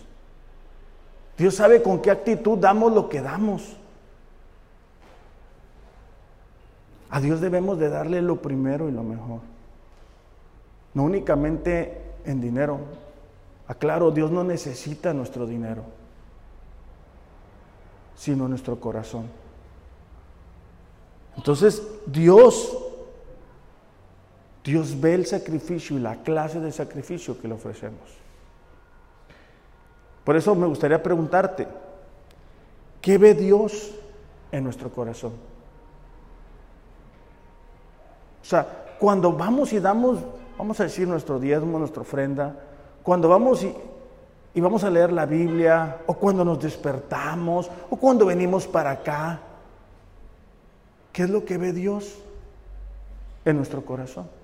[1.36, 3.76] Dios sabe con qué actitud damos lo que damos.
[7.10, 9.40] A Dios debemos de darle lo primero y lo mejor.
[10.94, 12.78] No únicamente en dinero,
[13.66, 15.82] Aclaro, Dios no necesita nuestro dinero.
[18.14, 19.26] sino nuestro corazón.
[21.36, 22.76] Entonces, Dios,
[24.64, 28.22] Dios ve el sacrificio y la clase de sacrificio que le ofrecemos.
[30.24, 31.66] Por eso me gustaría preguntarte,
[33.00, 33.92] ¿qué ve Dios
[34.52, 35.32] en nuestro corazón?
[38.40, 40.20] O sea, cuando vamos y damos,
[40.56, 42.54] vamos a decir nuestro diezmo, nuestra ofrenda,
[43.02, 43.74] cuando vamos y,
[44.54, 49.40] y vamos a leer la Biblia, o cuando nos despertamos, o cuando venimos para acá,
[51.12, 52.16] ¿qué es lo que ve Dios
[53.44, 54.41] en nuestro corazón?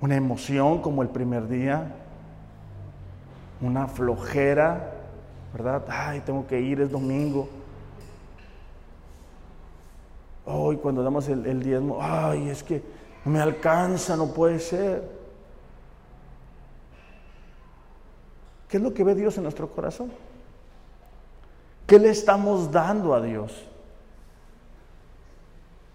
[0.00, 1.94] Una emoción como el primer día,
[3.60, 4.94] una flojera,
[5.52, 5.84] ¿verdad?
[5.88, 7.48] Ay, tengo que ir, es domingo.
[10.46, 12.82] Hoy cuando damos el, diezmo, ay, es que
[13.24, 15.20] me alcanza, no puede ser.
[18.68, 20.10] ¿Qué es lo que ve Dios en nuestro corazón?
[21.86, 23.66] ¿Qué le estamos dando a Dios?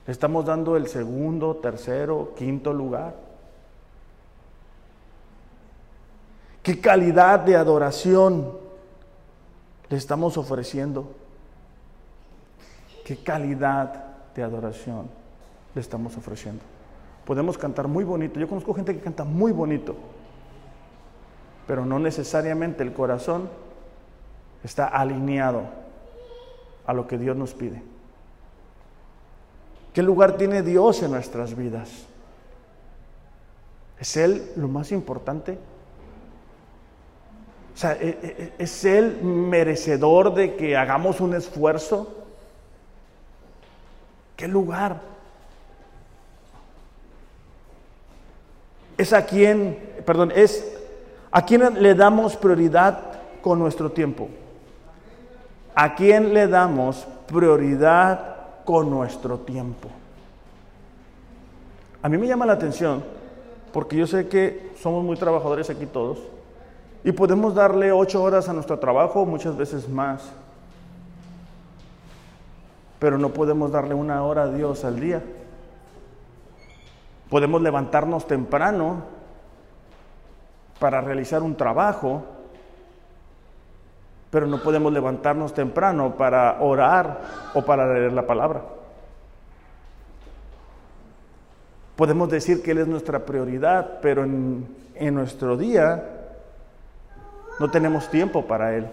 [0.06, 3.25] ¿Le estamos dando el segundo, tercero, quinto lugar?
[6.66, 8.58] ¿Qué calidad de adoración
[9.88, 11.14] le estamos ofreciendo?
[13.04, 15.08] ¿Qué calidad de adoración
[15.76, 16.64] le estamos ofreciendo?
[17.24, 18.40] Podemos cantar muy bonito.
[18.40, 19.96] Yo conozco gente que canta muy bonito,
[21.68, 23.48] pero no necesariamente el corazón
[24.64, 25.66] está alineado
[26.88, 27.84] a lo que Dios nos pide.
[29.94, 32.08] ¿Qué lugar tiene Dios en nuestras vidas?
[34.00, 35.60] ¿Es Él lo más importante?
[37.76, 42.08] O sea, ¿e, e, e, ¿es Él merecedor de que hagamos un esfuerzo?
[44.38, 45.02] ¿Qué lugar?
[48.98, 50.66] Es a quien, perdón, es
[51.32, 52.98] a quién le damos prioridad
[53.42, 54.30] con nuestro tiempo.
[55.76, 59.90] ¿A quién le damos prioridad con nuestro tiempo?
[62.02, 63.04] A mí me llama la atención
[63.74, 66.35] porque yo sé que somos muy trabajadores aquí todos
[67.06, 70.28] y podemos darle ocho horas a nuestro trabajo, muchas veces más.
[72.98, 75.22] Pero no podemos darle una hora a Dios al día.
[77.30, 79.04] Podemos levantarnos temprano
[80.80, 82.24] para realizar un trabajo,
[84.32, 87.22] pero no podemos levantarnos temprano para orar
[87.54, 88.64] o para leer la palabra.
[91.96, 96.15] Podemos decir que Él es nuestra prioridad, pero en, en nuestro día
[97.60, 98.88] no tenemos tiempo para Él.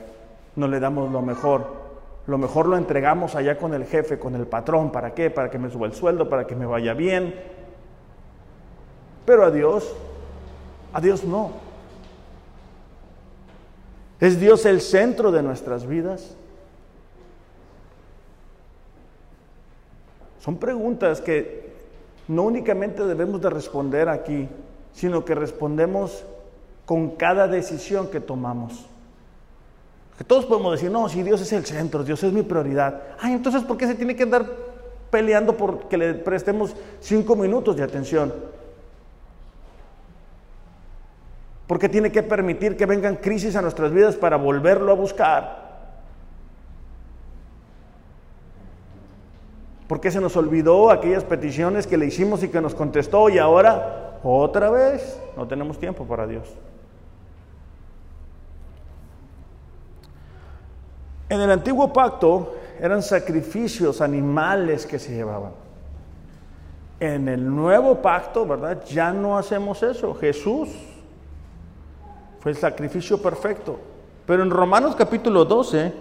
[0.57, 1.83] No le damos lo mejor.
[2.27, 4.93] Lo mejor lo entregamos allá con el jefe, con el patrón.
[4.93, 5.31] ¿Para qué?
[5.31, 7.35] Para que me suba el sueldo, para que me vaya bien.
[9.25, 9.95] Pero a Dios,
[10.93, 11.51] a Dios no.
[14.21, 16.37] ¿Es Dios el centro de nuestras vidas?
[20.39, 21.73] Son preguntas que
[22.29, 24.49] no únicamente debemos de responder aquí,
[24.93, 26.25] sino que respondemos
[26.87, 28.87] con cada decisión que tomamos.
[30.19, 33.03] Que todos podemos decir, no, si Dios es el centro, Dios es mi prioridad.
[33.21, 34.47] Ay, entonces, ¿por qué se tiene que andar
[35.11, 38.33] peleando por que le prestemos cinco minutos de atención?
[41.67, 45.63] ¿Por qué tiene que permitir que vengan crisis a nuestras vidas para volverlo a buscar?
[49.89, 53.39] ¿Por qué se nos olvidó aquellas peticiones que le hicimos y que nos contestó y
[53.39, 56.49] ahora otra vez no tenemos tiempo para Dios?
[61.33, 65.53] En el antiguo pacto eran sacrificios animales que se llevaban.
[67.01, 68.85] En el nuevo pacto, ¿verdad?
[68.85, 70.15] Ya no hacemos eso.
[70.15, 70.69] Jesús
[72.39, 73.79] fue el sacrificio perfecto.
[74.27, 75.95] Pero en Romanos capítulo 12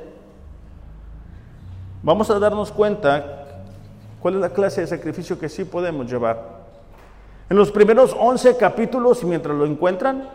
[2.03, 3.64] vamos a darnos cuenta
[4.22, 6.45] cuál es la clase de sacrificio que sí podemos llevar.
[7.49, 10.28] En los primeros 11 capítulos, mientras lo encuentran,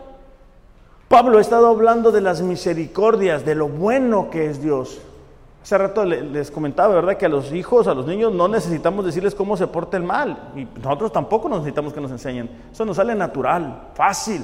[1.07, 4.99] Pablo ha estado hablando de las misericordias, de lo bueno que es Dios.
[5.63, 7.17] Hace rato les comentaba, ¿verdad?
[7.17, 10.51] Que a los hijos, a los niños, no necesitamos decirles cómo se porta el mal.
[10.55, 12.49] Y nosotros tampoco necesitamos que nos enseñen.
[12.71, 14.43] Eso nos sale natural, fácil.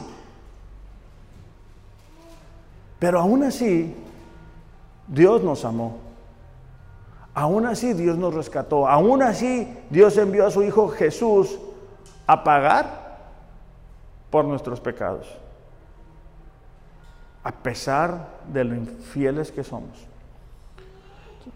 [3.00, 3.96] Pero aún así,
[5.08, 5.98] Dios nos amó.
[7.34, 8.88] Aún así, Dios nos rescató.
[8.88, 11.58] Aún así, Dios envió a su Hijo Jesús
[12.26, 13.18] a pagar
[14.30, 15.43] por nuestros pecados
[17.44, 20.08] a pesar de lo infieles que somos.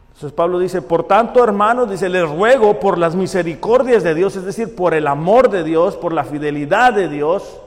[0.08, 4.46] Entonces Pablo dice, por tanto hermanos, dice, les ruego por las misericordias de Dios, es
[4.46, 7.62] decir, por el amor de Dios, por la fidelidad de Dios,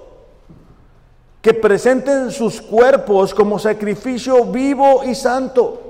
[1.40, 5.80] que presenten sus cuerpos como sacrificio vivo y santo.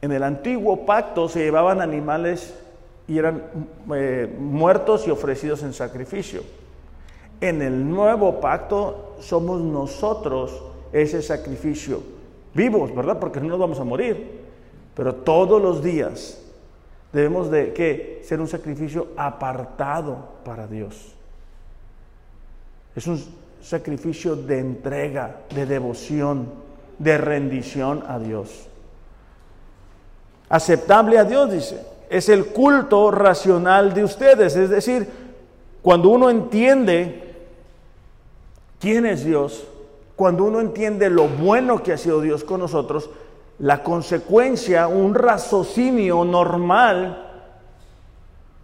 [0.00, 2.54] En el antiguo pacto se llevaban animales
[3.06, 3.44] y eran
[3.94, 6.42] eh, muertos y ofrecidos en sacrificio.
[7.42, 12.02] En el nuevo pacto somos nosotros ese sacrificio
[12.54, 13.18] vivos, ¿verdad?
[13.18, 14.42] Porque no nos vamos a morir.
[14.94, 16.38] Pero todos los días
[17.12, 18.22] debemos de ¿qué?
[18.24, 21.14] ser un sacrificio apartado para Dios.
[22.94, 23.22] Es un
[23.62, 26.48] sacrificio de entrega, de devoción,
[26.98, 28.68] de rendición a Dios.
[30.48, 31.86] Aceptable a Dios, dice.
[32.10, 34.54] Es el culto racional de ustedes.
[34.54, 35.08] Es decir,
[35.80, 37.34] cuando uno entiende
[38.78, 39.64] quién es Dios,
[40.22, 43.10] cuando uno entiende lo bueno que ha sido Dios con nosotros,
[43.58, 47.26] la consecuencia, un raciocinio normal,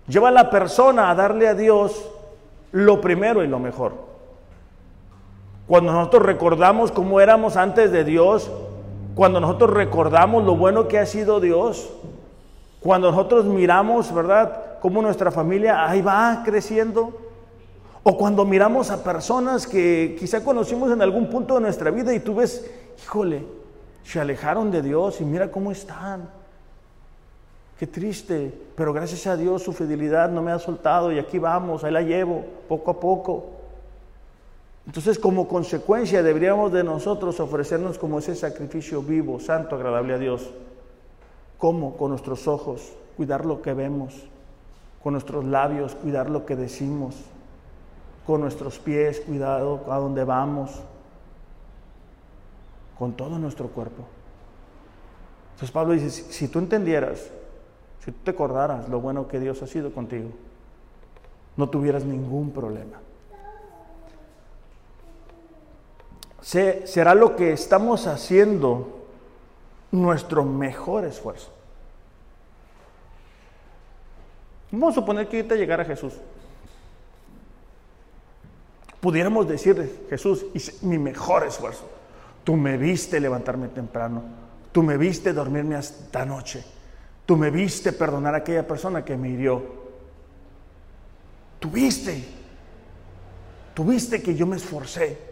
[0.06, 2.08] lleva a la persona a darle a Dios
[2.70, 3.94] lo primero y lo mejor.
[5.66, 8.48] Cuando nosotros recordamos cómo éramos antes de Dios,
[9.16, 11.90] cuando nosotros recordamos lo bueno que ha sido Dios,
[12.78, 17.14] cuando nosotros miramos, ¿verdad?, cómo nuestra familia ahí va creciendo,
[18.10, 22.20] o cuando miramos a personas que quizá conocimos en algún punto de nuestra vida y
[22.20, 22.64] tú ves,
[23.02, 23.44] híjole,
[24.02, 26.26] se alejaron de Dios y mira cómo están.
[27.78, 31.84] Qué triste, pero gracias a Dios su fidelidad no me ha soltado y aquí vamos,
[31.84, 33.44] ahí la llevo, poco a poco.
[34.86, 40.48] Entonces, como consecuencia, deberíamos de nosotros ofrecernos como ese sacrificio vivo, santo, agradable a Dios.
[41.58, 41.94] ¿Cómo?
[41.98, 44.14] Con nuestros ojos, cuidar lo que vemos,
[45.02, 47.14] con nuestros labios, cuidar lo que decimos,
[48.28, 50.82] con nuestros pies, cuidado a dónde vamos,
[52.98, 54.04] con todo nuestro cuerpo.
[55.52, 57.30] Entonces Pablo dice, si, tú entendieras,
[58.04, 60.28] si tú te acordaras lo bueno que Dios ha sido contigo,
[61.56, 62.98] no tuvieras ningún problema.
[66.42, 69.06] será lo que estamos haciendo
[69.90, 71.50] nuestro mejor esfuerzo.
[74.70, 76.12] Vamos a suponer que ahorita llegara Jesús
[79.00, 81.88] pudiéramos decirle, Jesús, hice mi mejor esfuerzo.
[82.44, 84.22] Tú me viste levantarme temprano,
[84.72, 86.64] tú me viste dormirme hasta noche,
[87.26, 89.62] tú me viste perdonar a aquella persona que me hirió.
[91.60, 92.24] Tuviste,
[93.74, 95.28] tuviste que yo me esforcé.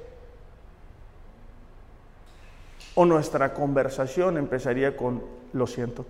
[2.94, 6.06] O nuestra conversación empezaría con, lo siento,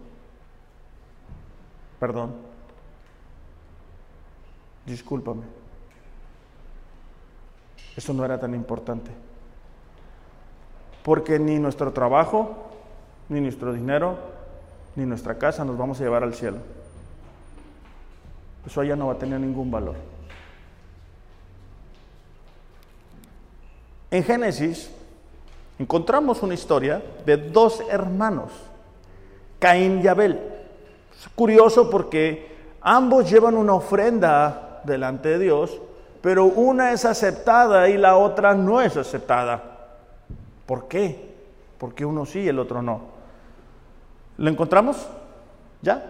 [1.98, 2.36] perdón,
[4.86, 5.65] discúlpame.
[7.97, 9.11] Eso no era tan importante.
[11.03, 12.57] Porque ni nuestro trabajo,
[13.28, 14.16] ni nuestro dinero,
[14.97, 16.59] ni nuestra casa nos vamos a llevar al cielo.
[18.66, 19.94] Eso allá no va a tener ningún valor.
[24.11, 24.90] En Génesis
[25.78, 28.53] encontramos una historia de dos hermanos,
[29.59, 30.40] Caín y Abel.
[31.18, 35.80] Es curioso porque ambos llevan una ofrenda delante de Dios,
[36.26, 39.62] pero una es aceptada y la otra no es aceptada.
[40.66, 41.36] ¿Por qué?
[41.78, 43.02] Porque uno sí y el otro no.
[44.36, 45.06] ¿Lo encontramos?
[45.82, 46.02] ¿Ya?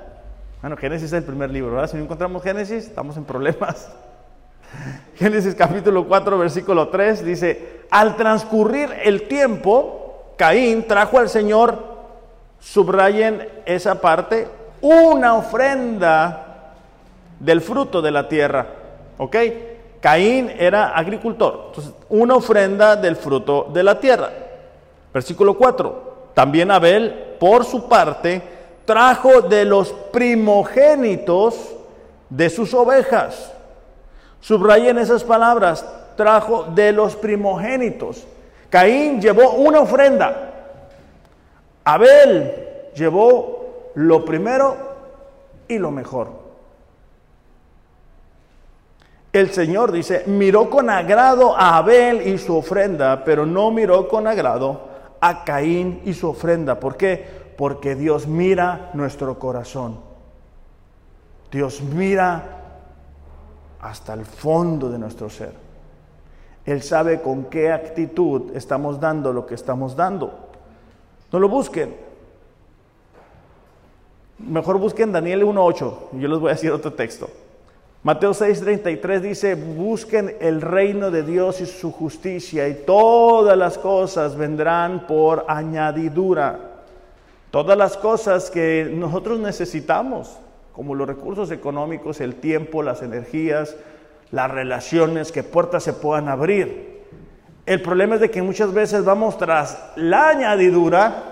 [0.62, 1.90] Bueno, Génesis es el primer libro, ¿verdad?
[1.90, 3.90] Si no encontramos Génesis, estamos en problemas.
[5.16, 11.78] Génesis capítulo 4, versículo 3 dice, al transcurrir el tiempo, Caín trajo al Señor,
[12.58, 14.48] subrayen esa parte,
[14.80, 16.72] una ofrenda
[17.38, 18.66] del fruto de la tierra.
[19.18, 19.36] ¿Ok?
[20.06, 21.64] Caín era agricultor.
[21.66, 24.30] Entonces, una ofrenda del fruto de la tierra.
[25.12, 26.28] Versículo 4.
[26.32, 28.40] También Abel, por su parte,
[28.84, 31.74] trajo de los primogénitos
[32.30, 33.52] de sus ovejas.
[34.40, 35.84] Subrayen esas palabras.
[36.16, 38.22] Trajo de los primogénitos.
[38.70, 40.52] Caín llevó una ofrenda.
[41.82, 44.76] Abel llevó lo primero
[45.66, 46.45] y lo mejor.
[49.36, 54.26] El Señor dice, miró con agrado a Abel y su ofrenda, pero no miró con
[54.26, 54.88] agrado
[55.20, 56.80] a Caín y su ofrenda.
[56.80, 57.52] ¿Por qué?
[57.58, 60.00] Porque Dios mira nuestro corazón.
[61.52, 62.62] Dios mira
[63.82, 65.52] hasta el fondo de nuestro ser.
[66.64, 70.48] Él sabe con qué actitud estamos dando lo que estamos dando.
[71.30, 71.94] No lo busquen.
[74.38, 75.94] Mejor busquen Daniel 1.8.
[76.12, 77.28] Yo les voy a decir otro texto.
[78.06, 84.36] Mateo 6:33 dice, busquen el reino de Dios y su justicia y todas las cosas
[84.36, 86.84] vendrán por añadidura.
[87.50, 90.38] Todas las cosas que nosotros necesitamos,
[90.72, 93.74] como los recursos económicos, el tiempo, las energías,
[94.30, 97.02] las relaciones, que puertas se puedan abrir.
[97.66, 101.24] El problema es de que muchas veces vamos tras la añadidura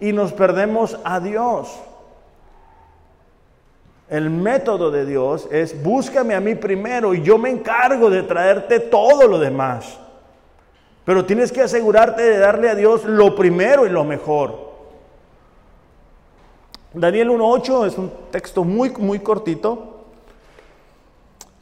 [0.00, 1.68] y nos perdemos a Dios.
[4.08, 8.80] El método de Dios es búscame a mí primero y yo me encargo de traerte
[8.80, 9.98] todo lo demás.
[11.04, 14.72] Pero tienes que asegurarte de darle a Dios lo primero y lo mejor.
[16.92, 20.04] Daniel 1.8 es un texto muy, muy cortito,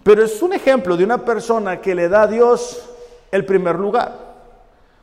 [0.03, 2.91] pero es un ejemplo de una persona que le da a Dios
[3.31, 4.33] el primer lugar.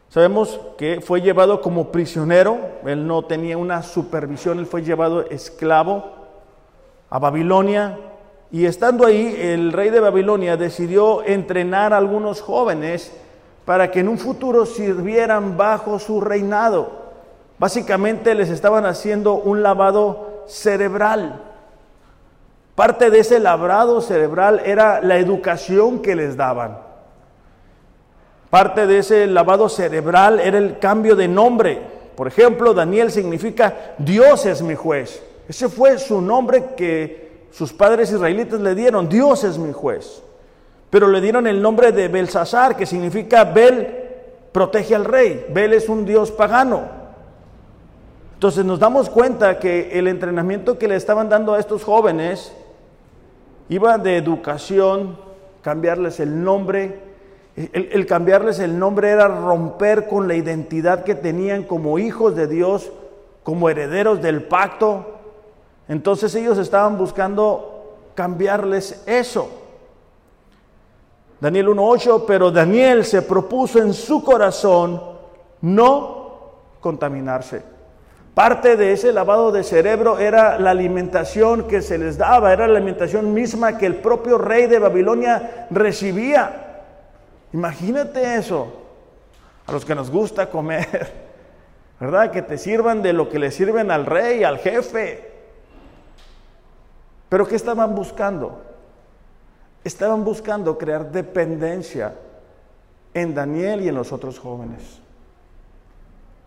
[0.10, 6.18] Sabemos que fue llevado como prisionero, él no tenía una supervisión, él fue llevado esclavo
[7.10, 7.97] a Babilonia
[8.51, 13.12] y estando ahí el rey de Babilonia decidió entrenar a algunos jóvenes
[13.66, 16.91] para que en un futuro sirvieran bajo su reinado.
[17.60, 21.43] Básicamente les estaban haciendo un lavado cerebral.
[22.74, 26.80] Parte de ese labrado cerebral era la educación que les daban.
[28.49, 31.80] Parte de ese lavado cerebral era el cambio de nombre.
[32.16, 35.22] Por ejemplo, Daniel significa Dios es mi juez.
[35.50, 39.10] Ese fue su nombre que sus padres israelitas le dieron.
[39.10, 40.22] Dios es mi juez.
[40.91, 43.95] Pero le dieron el nombre de Belsasar, que significa Bel
[44.52, 45.47] protege al rey.
[45.50, 46.84] Bel es un dios pagano.
[48.36, 52.54] Entonces nos damos cuenta que el entrenamiento que le estaban dando a estos jóvenes
[53.70, 55.18] iba de educación,
[55.62, 57.10] cambiarles el nombre.
[57.56, 62.91] El, cambiarles el nombre era romper con la identidad que tenían como hijos de Dios,
[63.43, 65.18] como herederos del pacto.
[65.90, 69.50] Entonces ellos estaban buscando cambiarles eso.
[71.42, 75.02] Daniel 1.8, pero Daniel se propuso en su corazón
[75.62, 77.64] no contaminarse.
[78.36, 82.78] Parte de ese lavado de cerebro era la alimentación que se les daba, era la
[82.78, 86.84] alimentación misma que el propio rey de Babilonia recibía.
[87.52, 88.68] Imagínate eso,
[89.66, 91.12] a los que nos gusta comer,
[92.00, 92.32] ¿verdad?
[92.32, 95.29] Que te sirvan de lo que le sirven al rey, al jefe.
[97.30, 98.62] Pero ¿qué estaban buscando?
[99.84, 102.16] Estaban buscando crear dependencia
[103.14, 105.00] en Daniel y en los otros jóvenes.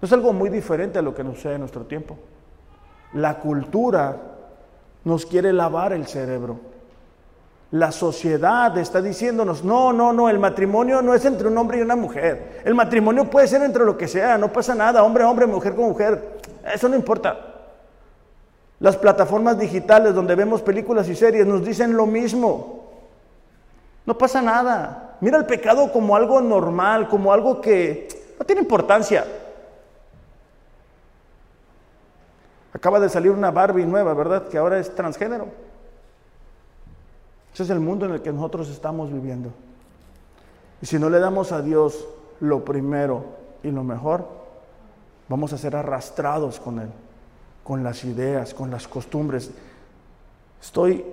[0.02, 2.18] Es algo muy diferente a lo que nos sucede en nuestro tiempo.
[3.14, 4.16] La cultura
[5.04, 6.58] nos quiere lavar el cerebro.
[7.70, 11.82] La sociedad está diciéndonos, no, no, no, el matrimonio no es entre un hombre y
[11.82, 12.60] una mujer.
[12.64, 15.86] El matrimonio puede ser entre lo que sea, no pasa nada, hombre, hombre, mujer con
[15.86, 16.40] mujer.
[16.74, 17.51] Eso no importa.
[18.82, 22.90] Las plataformas digitales donde vemos películas y series nos dicen lo mismo.
[24.04, 25.16] No pasa nada.
[25.20, 29.24] Mira el pecado como algo normal, como algo que no tiene importancia.
[32.72, 34.48] Acaba de salir una Barbie nueva, ¿verdad?
[34.48, 35.46] Que ahora es transgénero.
[37.54, 39.50] Ese es el mundo en el que nosotros estamos viviendo.
[40.80, 42.08] Y si no le damos a Dios
[42.40, 43.26] lo primero
[43.62, 44.26] y lo mejor,
[45.28, 46.88] vamos a ser arrastrados con Él,
[47.64, 49.50] con las ideas, con las costumbres.
[50.60, 51.04] Estoy,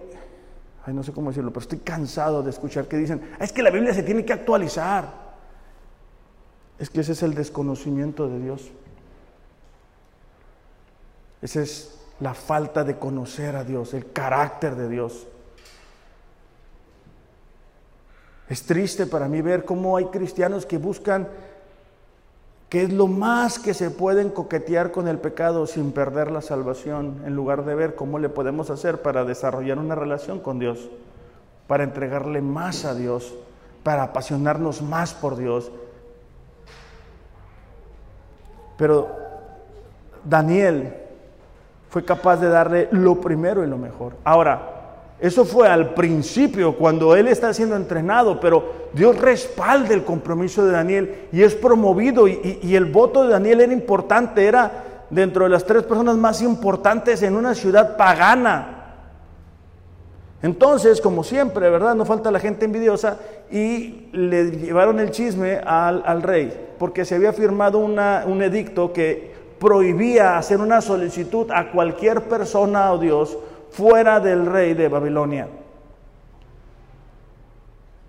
[0.86, 3.70] ay, no sé cómo decirlo, pero estoy cansado de escuchar que dicen, es que la
[3.70, 5.30] Biblia se tiene que actualizar.
[6.78, 8.72] Es que ese es el desconocimiento de Dios.
[11.42, 15.28] Esa es la falta de conocer a Dios, el carácter de Dios.
[18.50, 21.28] Es triste para mí ver cómo hay cristianos que buscan
[22.70, 27.22] que es lo más que se pueden coquetear con el pecado sin perder la salvación,
[27.26, 30.88] en lugar de ver cómo le podemos hacer para desarrollar una relación con Dios,
[31.68, 33.34] para entregarle más a Dios,
[33.82, 35.72] para apasionarnos más por Dios.
[38.78, 39.10] Pero
[40.24, 40.94] Daniel
[41.90, 44.14] fue capaz de darle lo primero y lo mejor.
[44.24, 44.79] Ahora,
[45.20, 50.72] eso fue al principio, cuando él está siendo entrenado, pero Dios respalda el compromiso de
[50.72, 55.66] Daniel y es promovido y, el voto de Daniel era importante, era dentro de las
[55.66, 58.76] tres personas más importantes en una ciudad pagana.
[60.42, 61.96] Entonces, como siempre, ¿verdad?
[61.96, 63.18] No falta la gente envidiosa
[63.52, 68.94] y le llevaron el chisme al, al rey, porque se había firmado una, un edicto
[68.94, 73.38] que prohibía hacer una solicitud a cualquier persona o Dios
[73.72, 75.48] fuera del rey de Babilonia.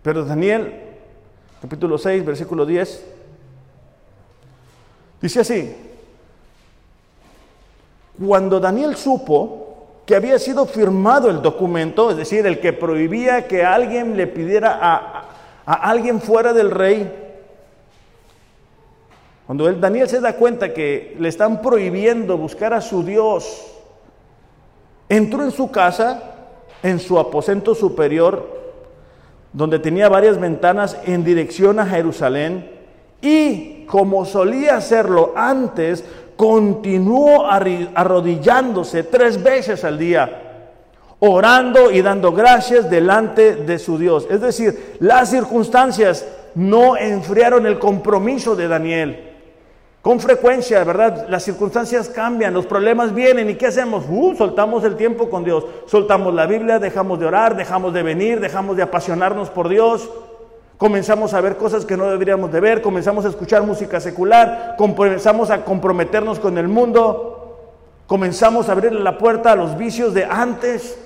[0.02, 0.72] Pero Daniel,
[1.60, 3.04] capítulo 6, versículo 10,
[5.20, 5.76] dice así,
[8.24, 9.66] cuando Daniel supo
[10.06, 14.78] que había sido firmado el documento, es decir, el que prohibía que alguien le pidiera
[14.80, 15.28] a,
[15.66, 17.20] a alguien fuera del rey,
[19.46, 23.79] cuando Daniel se da cuenta que le están prohibiendo buscar a su Dios,
[25.10, 26.22] entró en su casa,
[26.82, 28.60] en su aposento superior,
[29.52, 32.70] donde tenía varias ventanas en dirección a Jerusalén,
[33.20, 36.04] y como solía hacerlo antes,
[36.36, 40.68] continuó arrodillándose tres veces al día,
[41.18, 44.26] orando y dando gracias delante de su Dios.
[44.30, 49.29] Es decir, las circunstancias no enfriaron el compromiso de Daniel.
[50.02, 51.26] Con frecuencia, ¿verdad?
[51.28, 54.04] Las circunstancias cambian, los problemas vienen y ¿qué hacemos?
[54.08, 58.40] Uh, soltamos el tiempo con Dios, soltamos la Biblia, dejamos de orar, dejamos de venir,
[58.40, 60.08] dejamos de apasionarnos por Dios,
[60.78, 65.50] comenzamos a ver cosas que no deberíamos de ver, comenzamos a escuchar música secular, comenzamos
[65.50, 67.58] a comprometernos con el mundo,
[68.06, 70.98] comenzamos a abrirle la puerta a los vicios de antes.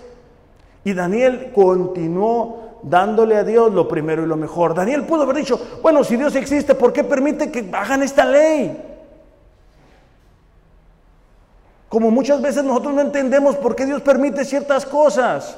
[0.84, 4.74] Y Daniel continuó dándole a Dios lo primero y lo mejor.
[4.74, 8.90] Daniel pudo haber dicho, bueno, si Dios existe, ¿por qué permite que hagan esta ley?
[11.88, 15.56] Como muchas veces nosotros no entendemos por qué Dios permite ciertas cosas.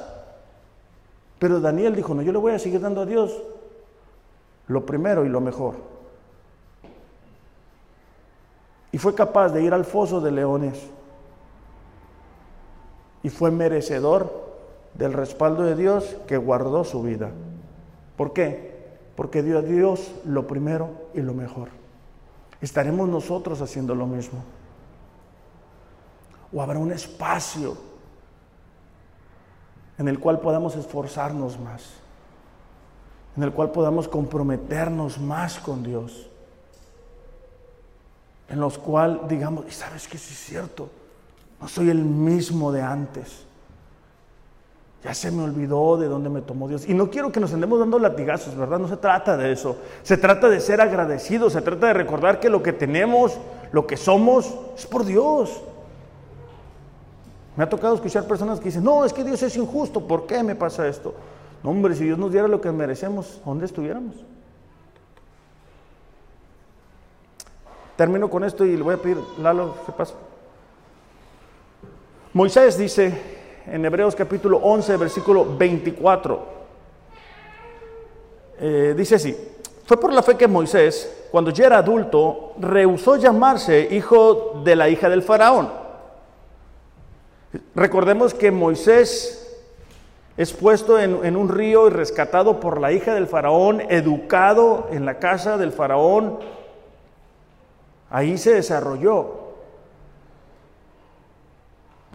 [1.39, 3.35] Pero Daniel dijo, no, yo le voy a seguir dando a Dios
[4.67, 5.75] lo primero y lo mejor.
[8.91, 10.81] Y fue capaz de ir al foso de leones.
[13.21, 14.46] Y fue merecedor
[14.97, 17.31] del respaldo de Dios que guardó su vida.
[18.15, 18.75] ¿Por qué?
[19.15, 21.69] Porque dio a Dios lo primero y lo mejor.
[22.61, 24.43] ¿Estaremos nosotros haciendo lo mismo?
[26.51, 27.77] ¿O habrá un espacio
[29.97, 31.83] en el cual podamos esforzarnos más?
[33.35, 36.27] En el cual podamos comprometernos más con Dios?
[38.49, 40.89] En los cual digamos, y sabes que sí es cierto,
[41.61, 43.46] no soy el mismo de antes.
[45.03, 46.87] Ya se me olvidó de dónde me tomó Dios.
[46.87, 48.79] Y no quiero que nos andemos dando latigazos, ¿verdad?
[48.79, 49.77] No se trata de eso.
[50.03, 53.37] Se trata de ser agradecidos, se trata de recordar que lo que tenemos,
[53.71, 55.61] lo que somos, es por Dios.
[57.55, 60.43] Me ha tocado escuchar personas que dicen, no, es que Dios es injusto, ¿por qué
[60.43, 61.13] me pasa esto?
[61.63, 64.15] No, hombre, si Dios nos diera lo que merecemos, ¿dónde estuviéramos?
[67.95, 70.13] Termino con esto y le voy a pedir, Lalo, ¿qué pasa?
[72.31, 73.36] Moisés dice,
[73.69, 76.57] en Hebreos capítulo 11, versículo 24.
[78.59, 79.37] Eh, dice así,
[79.85, 84.89] fue por la fe que Moisés, cuando ya era adulto, rehusó llamarse hijo de la
[84.89, 85.69] hija del faraón.
[87.75, 89.43] Recordemos que Moisés
[90.37, 95.05] es puesto en, en, un río y rescatado por la hija del faraón, educado en
[95.05, 96.39] la casa del faraón.
[98.09, 99.46] Ahí se desarrolló.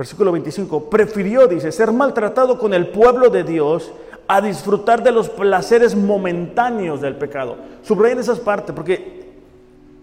[0.03, 3.93] Versículo 25, prefirió, dice, ser maltratado con el pueblo de Dios
[4.27, 7.55] a disfrutar de los placeres momentáneos del pecado.
[7.85, 9.31] Subrayen esas partes, porque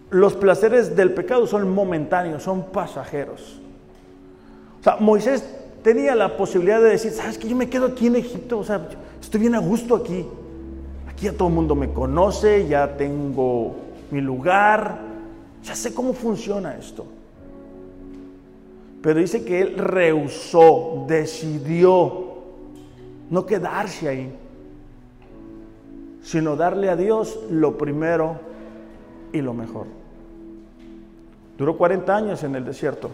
[0.10, 3.60] los placeres del pecado son momentáneos, son pasajeros.
[4.80, 5.44] O sea, Moisés
[5.84, 8.88] tenía la posibilidad de decir, sabes que yo me quedo aquí en Egipto, o sea,
[9.20, 10.26] estoy bien a gusto aquí.
[11.10, 13.76] Aquí ya todo el mundo me conoce, ya tengo
[14.12, 14.98] mi lugar,
[15.62, 17.06] ya sé cómo funciona esto.
[19.02, 22.30] Pero dice que él rehusó, decidió
[23.30, 24.36] no quedarse ahí,
[26.22, 28.40] sino darle a Dios lo primero
[29.32, 29.88] y lo mejor.
[31.58, 33.12] Duró 40 años en el desierto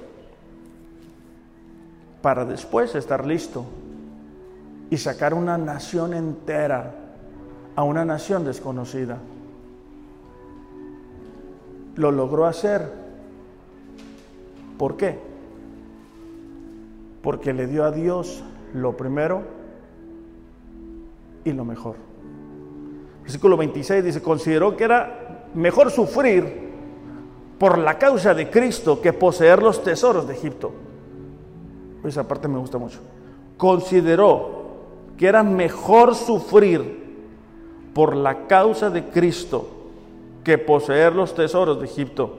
[2.22, 3.66] para después estar listo
[4.90, 6.96] y sacar una nación entera
[7.76, 9.18] a una nación desconocida.
[11.96, 12.92] Lo logró hacer.
[14.78, 15.35] ¿Por qué?
[17.26, 18.44] Porque le dio a Dios
[18.76, 19.42] lo primero
[21.44, 21.96] y lo mejor.
[23.24, 26.70] Versículo 26 dice, consideró que era mejor sufrir
[27.58, 30.72] por la causa de Cristo que poseer los tesoros de Egipto.
[32.04, 33.00] Esa parte me gusta mucho.
[33.58, 34.76] Consideró
[35.18, 37.26] que era mejor sufrir
[37.96, 39.68] por la causa de Cristo
[40.44, 42.38] que poseer los tesoros de Egipto.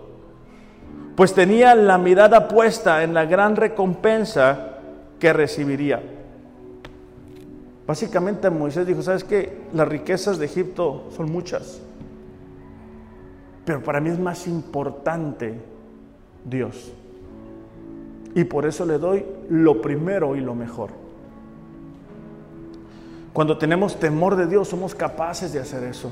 [1.16, 4.74] Pues tenía la mirada puesta en la gran recompensa
[5.18, 6.02] que recibiría.
[7.86, 9.62] Básicamente Moisés dijo, ¿sabes qué?
[9.72, 11.80] Las riquezas de Egipto son muchas,
[13.64, 15.60] pero para mí es más importante
[16.44, 16.92] Dios.
[18.34, 20.90] Y por eso le doy lo primero y lo mejor.
[23.32, 26.10] Cuando tenemos temor de Dios somos capaces de hacer eso.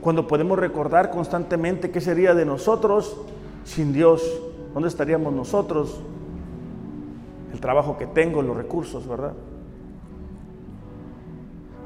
[0.00, 3.16] Cuando podemos recordar constantemente qué sería de nosotros
[3.64, 4.22] sin Dios,
[4.72, 6.00] ¿dónde estaríamos nosotros?
[7.54, 9.32] El trabajo que tengo, los recursos, ¿verdad?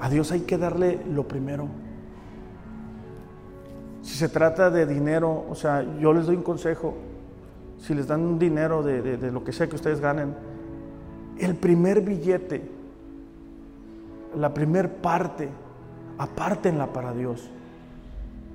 [0.00, 1.68] A Dios hay que darle lo primero.
[4.00, 6.96] Si se trata de dinero, o sea, yo les doy un consejo.
[7.76, 10.34] Si les dan un dinero de, lo que sea que ustedes ganen,
[11.38, 12.70] el primer billete,
[14.36, 15.50] la primer parte,
[16.16, 17.50] apártenla para Dios.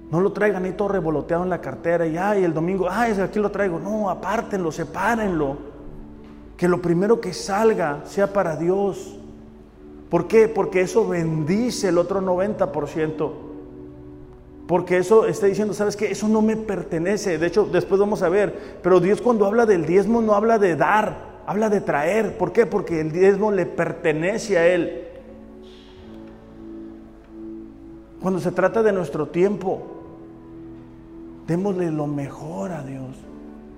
[0.09, 3.37] No lo traigan ahí todo revoloteado en la cartera y ay, el domingo, ay, aquí
[3.37, 3.79] lo traigo.
[3.79, 5.72] No, apártenlo, sepárenlo
[6.57, 9.17] Que lo primero que salga sea para Dios.
[10.09, 10.47] ¿Por qué?
[10.47, 13.31] Porque eso bendice el otro 90%.
[14.67, 16.11] Porque eso está diciendo, ¿sabes qué?
[16.11, 17.37] Eso no me pertenece.
[17.37, 18.79] De hecho, después vamos a ver.
[18.81, 22.37] Pero Dios cuando habla del diezmo no habla de dar, habla de traer.
[22.37, 22.65] ¿Por qué?
[22.65, 25.07] Porque el diezmo le pertenece a Él.
[28.21, 29.81] Cuando se trata de nuestro tiempo,
[31.45, 33.17] démosle lo mejor a Dios.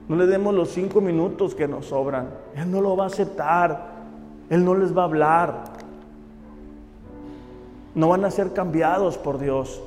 [0.07, 2.29] No le demos los cinco minutos que nos sobran.
[2.55, 3.95] Él no lo va a aceptar.
[4.49, 5.63] Él no les va a hablar.
[7.95, 9.81] No van a ser cambiados por Dios.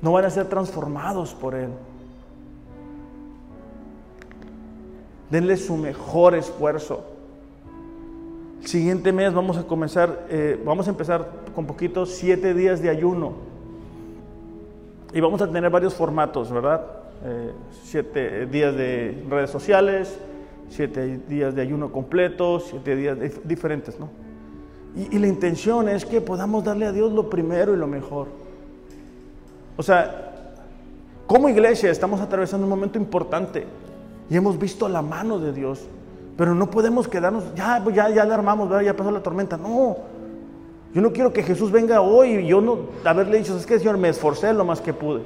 [0.00, 1.70] No van a ser transformados por Él.
[5.30, 7.04] Denle su mejor esfuerzo.
[8.62, 12.88] El siguiente mes vamos a comenzar, eh, vamos a empezar con poquitos siete días de
[12.88, 13.32] ayuno.
[15.12, 17.03] Y vamos a tener varios formatos, ¿verdad?
[17.26, 17.52] Eh,
[17.84, 20.18] siete días de redes sociales,
[20.68, 24.10] siete días de ayuno completo, siete días diferentes, ¿no?
[24.94, 28.28] Y, y, la intención es que podamos darle a Dios lo primero y lo mejor.
[29.78, 30.44] O sea,
[31.26, 33.64] como iglesia estamos atravesando un momento importante
[34.28, 35.80] y hemos visto la mano de Dios,
[36.36, 38.84] pero no podemos quedarnos, ya, pues ya, ya le armamos, ¿verdad?
[38.84, 39.56] ya pasó la tormenta.
[39.56, 39.96] No,
[40.92, 43.96] yo no quiero que Jesús venga hoy y yo no haberle dicho, es que Señor,
[43.96, 45.22] me esforcé lo más que pude.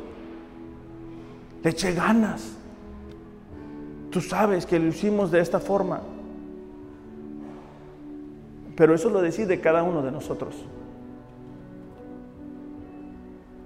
[1.62, 2.56] Le eché ganas.
[4.10, 6.00] Tú sabes que lo hicimos de esta forma.
[8.76, 10.54] Pero eso lo decide cada uno de nosotros.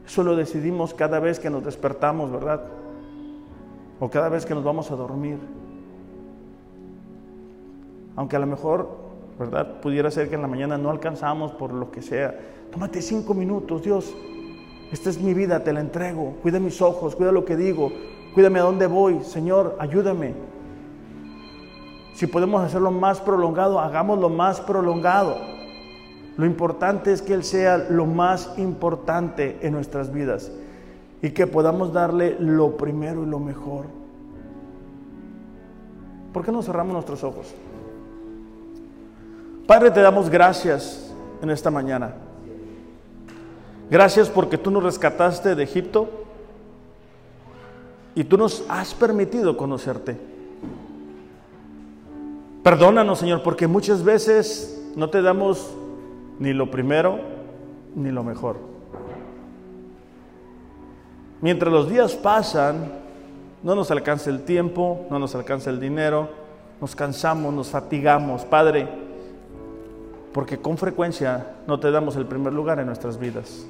[0.07, 2.65] Eso lo decidimos cada vez que nos despertamos, ¿verdad?
[4.01, 5.39] O cada vez que nos vamos a dormir.
[8.17, 9.03] Aunque a lo mejor
[9.39, 9.81] ¿verdad?
[9.81, 12.39] Pudiera ser que en la mañana no alcanzamos por lo que sea.
[12.71, 14.15] Tómate cinco minutos, Dios.
[14.93, 16.35] Esta es mi vida, te la entrego.
[16.43, 17.91] Cuida mis ojos, cuida lo que digo,
[18.35, 19.25] cuídame a dónde voy.
[19.25, 20.35] Señor, ayúdame.
[22.15, 25.37] Si podemos hacerlo más prolongado, hagámoslo más prolongado.
[26.37, 30.53] Lo importante es que Él sea lo más importante en nuestras vidas
[31.23, 33.87] y que podamos darle lo primero y lo mejor.
[36.35, 37.55] ¿Por qué no cerramos nuestros ojos?
[39.67, 42.15] Padre, te damos gracias en esta mañana.
[43.93, 46.09] Gracias porque tú nos rescataste de Egipto
[48.15, 50.17] y tú nos has permitido conocerte.
[52.63, 55.75] Perdónanos, Señor, porque muchas veces no te damos
[56.39, 57.21] ni lo primero
[57.95, 58.57] ni lo mejor.
[61.43, 62.93] Mientras los días pasan,
[63.63, 66.31] no nos alcanza el tiempo, no nos alcanza el dinero,
[66.81, 68.47] nos cansamos, nos fatigamos.
[68.47, 68.89] Padre,
[70.33, 73.67] porque con frecuencia no te damos el primer lugar en nuestras vidas.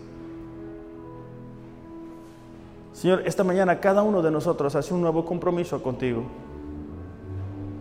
[3.03, 6.22] Señor, esta mañana cada uno de nosotros hace un nuevo compromiso contigo.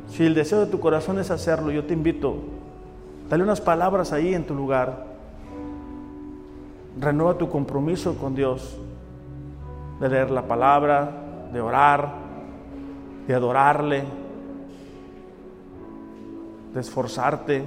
[0.08, 2.38] Si el deseo de tu corazón es hacerlo, yo te invito,
[3.30, 5.06] dale unas palabras ahí en tu lugar.
[7.00, 8.76] Renueva tu compromiso con Dios,
[10.00, 11.12] de leer la palabra,
[11.54, 12.14] de orar,
[13.28, 14.04] de adorarle,
[16.74, 17.64] de esforzarte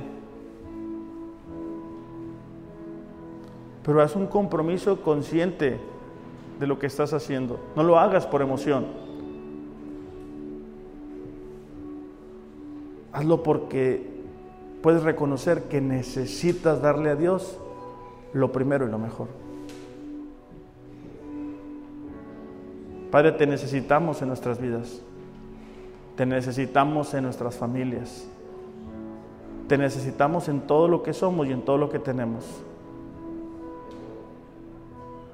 [3.84, 5.78] pero haz un compromiso consciente
[6.58, 7.60] de lo que estás haciendo.
[7.76, 8.86] No lo hagas por emoción.
[13.12, 14.12] Hazlo porque
[14.82, 17.58] puedes reconocer que necesitas darle a Dios
[18.32, 19.28] lo primero y lo mejor.
[23.12, 25.00] Padre, te necesitamos en nuestras vidas.
[26.16, 28.26] Te necesitamos en nuestras familias.
[29.68, 32.63] Te necesitamos en todo lo que somos y en todo lo que tenemos.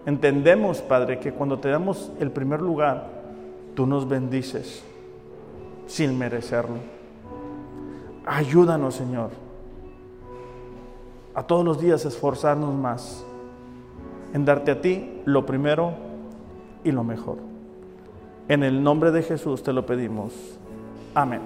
[0.06, 3.06] Entendemos, Padre, que cuando te damos el primer lugar,
[3.74, 4.82] tú nos bendices
[5.86, 6.76] sin merecerlo.
[8.24, 9.30] Ayúdanos, Señor,
[11.34, 13.24] a todos los días esforzarnos más
[14.32, 15.92] en darte a ti lo primero
[16.84, 17.38] y lo mejor.
[18.48, 20.32] En el nombre de Jesús te lo pedimos.
[21.14, 21.40] Amén.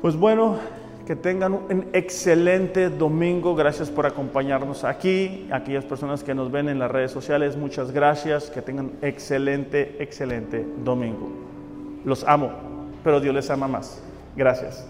[0.00, 0.56] Pues bueno,
[1.06, 3.54] que tengan un excelente domingo.
[3.54, 5.48] Gracias por acompañarnos aquí.
[5.52, 8.50] Aquellas personas que nos ven en las redes sociales, muchas gracias.
[8.50, 11.30] Que tengan excelente, excelente domingo.
[12.04, 12.52] Los amo,
[13.02, 14.02] pero Dios les ama más.
[14.36, 14.86] Gracias.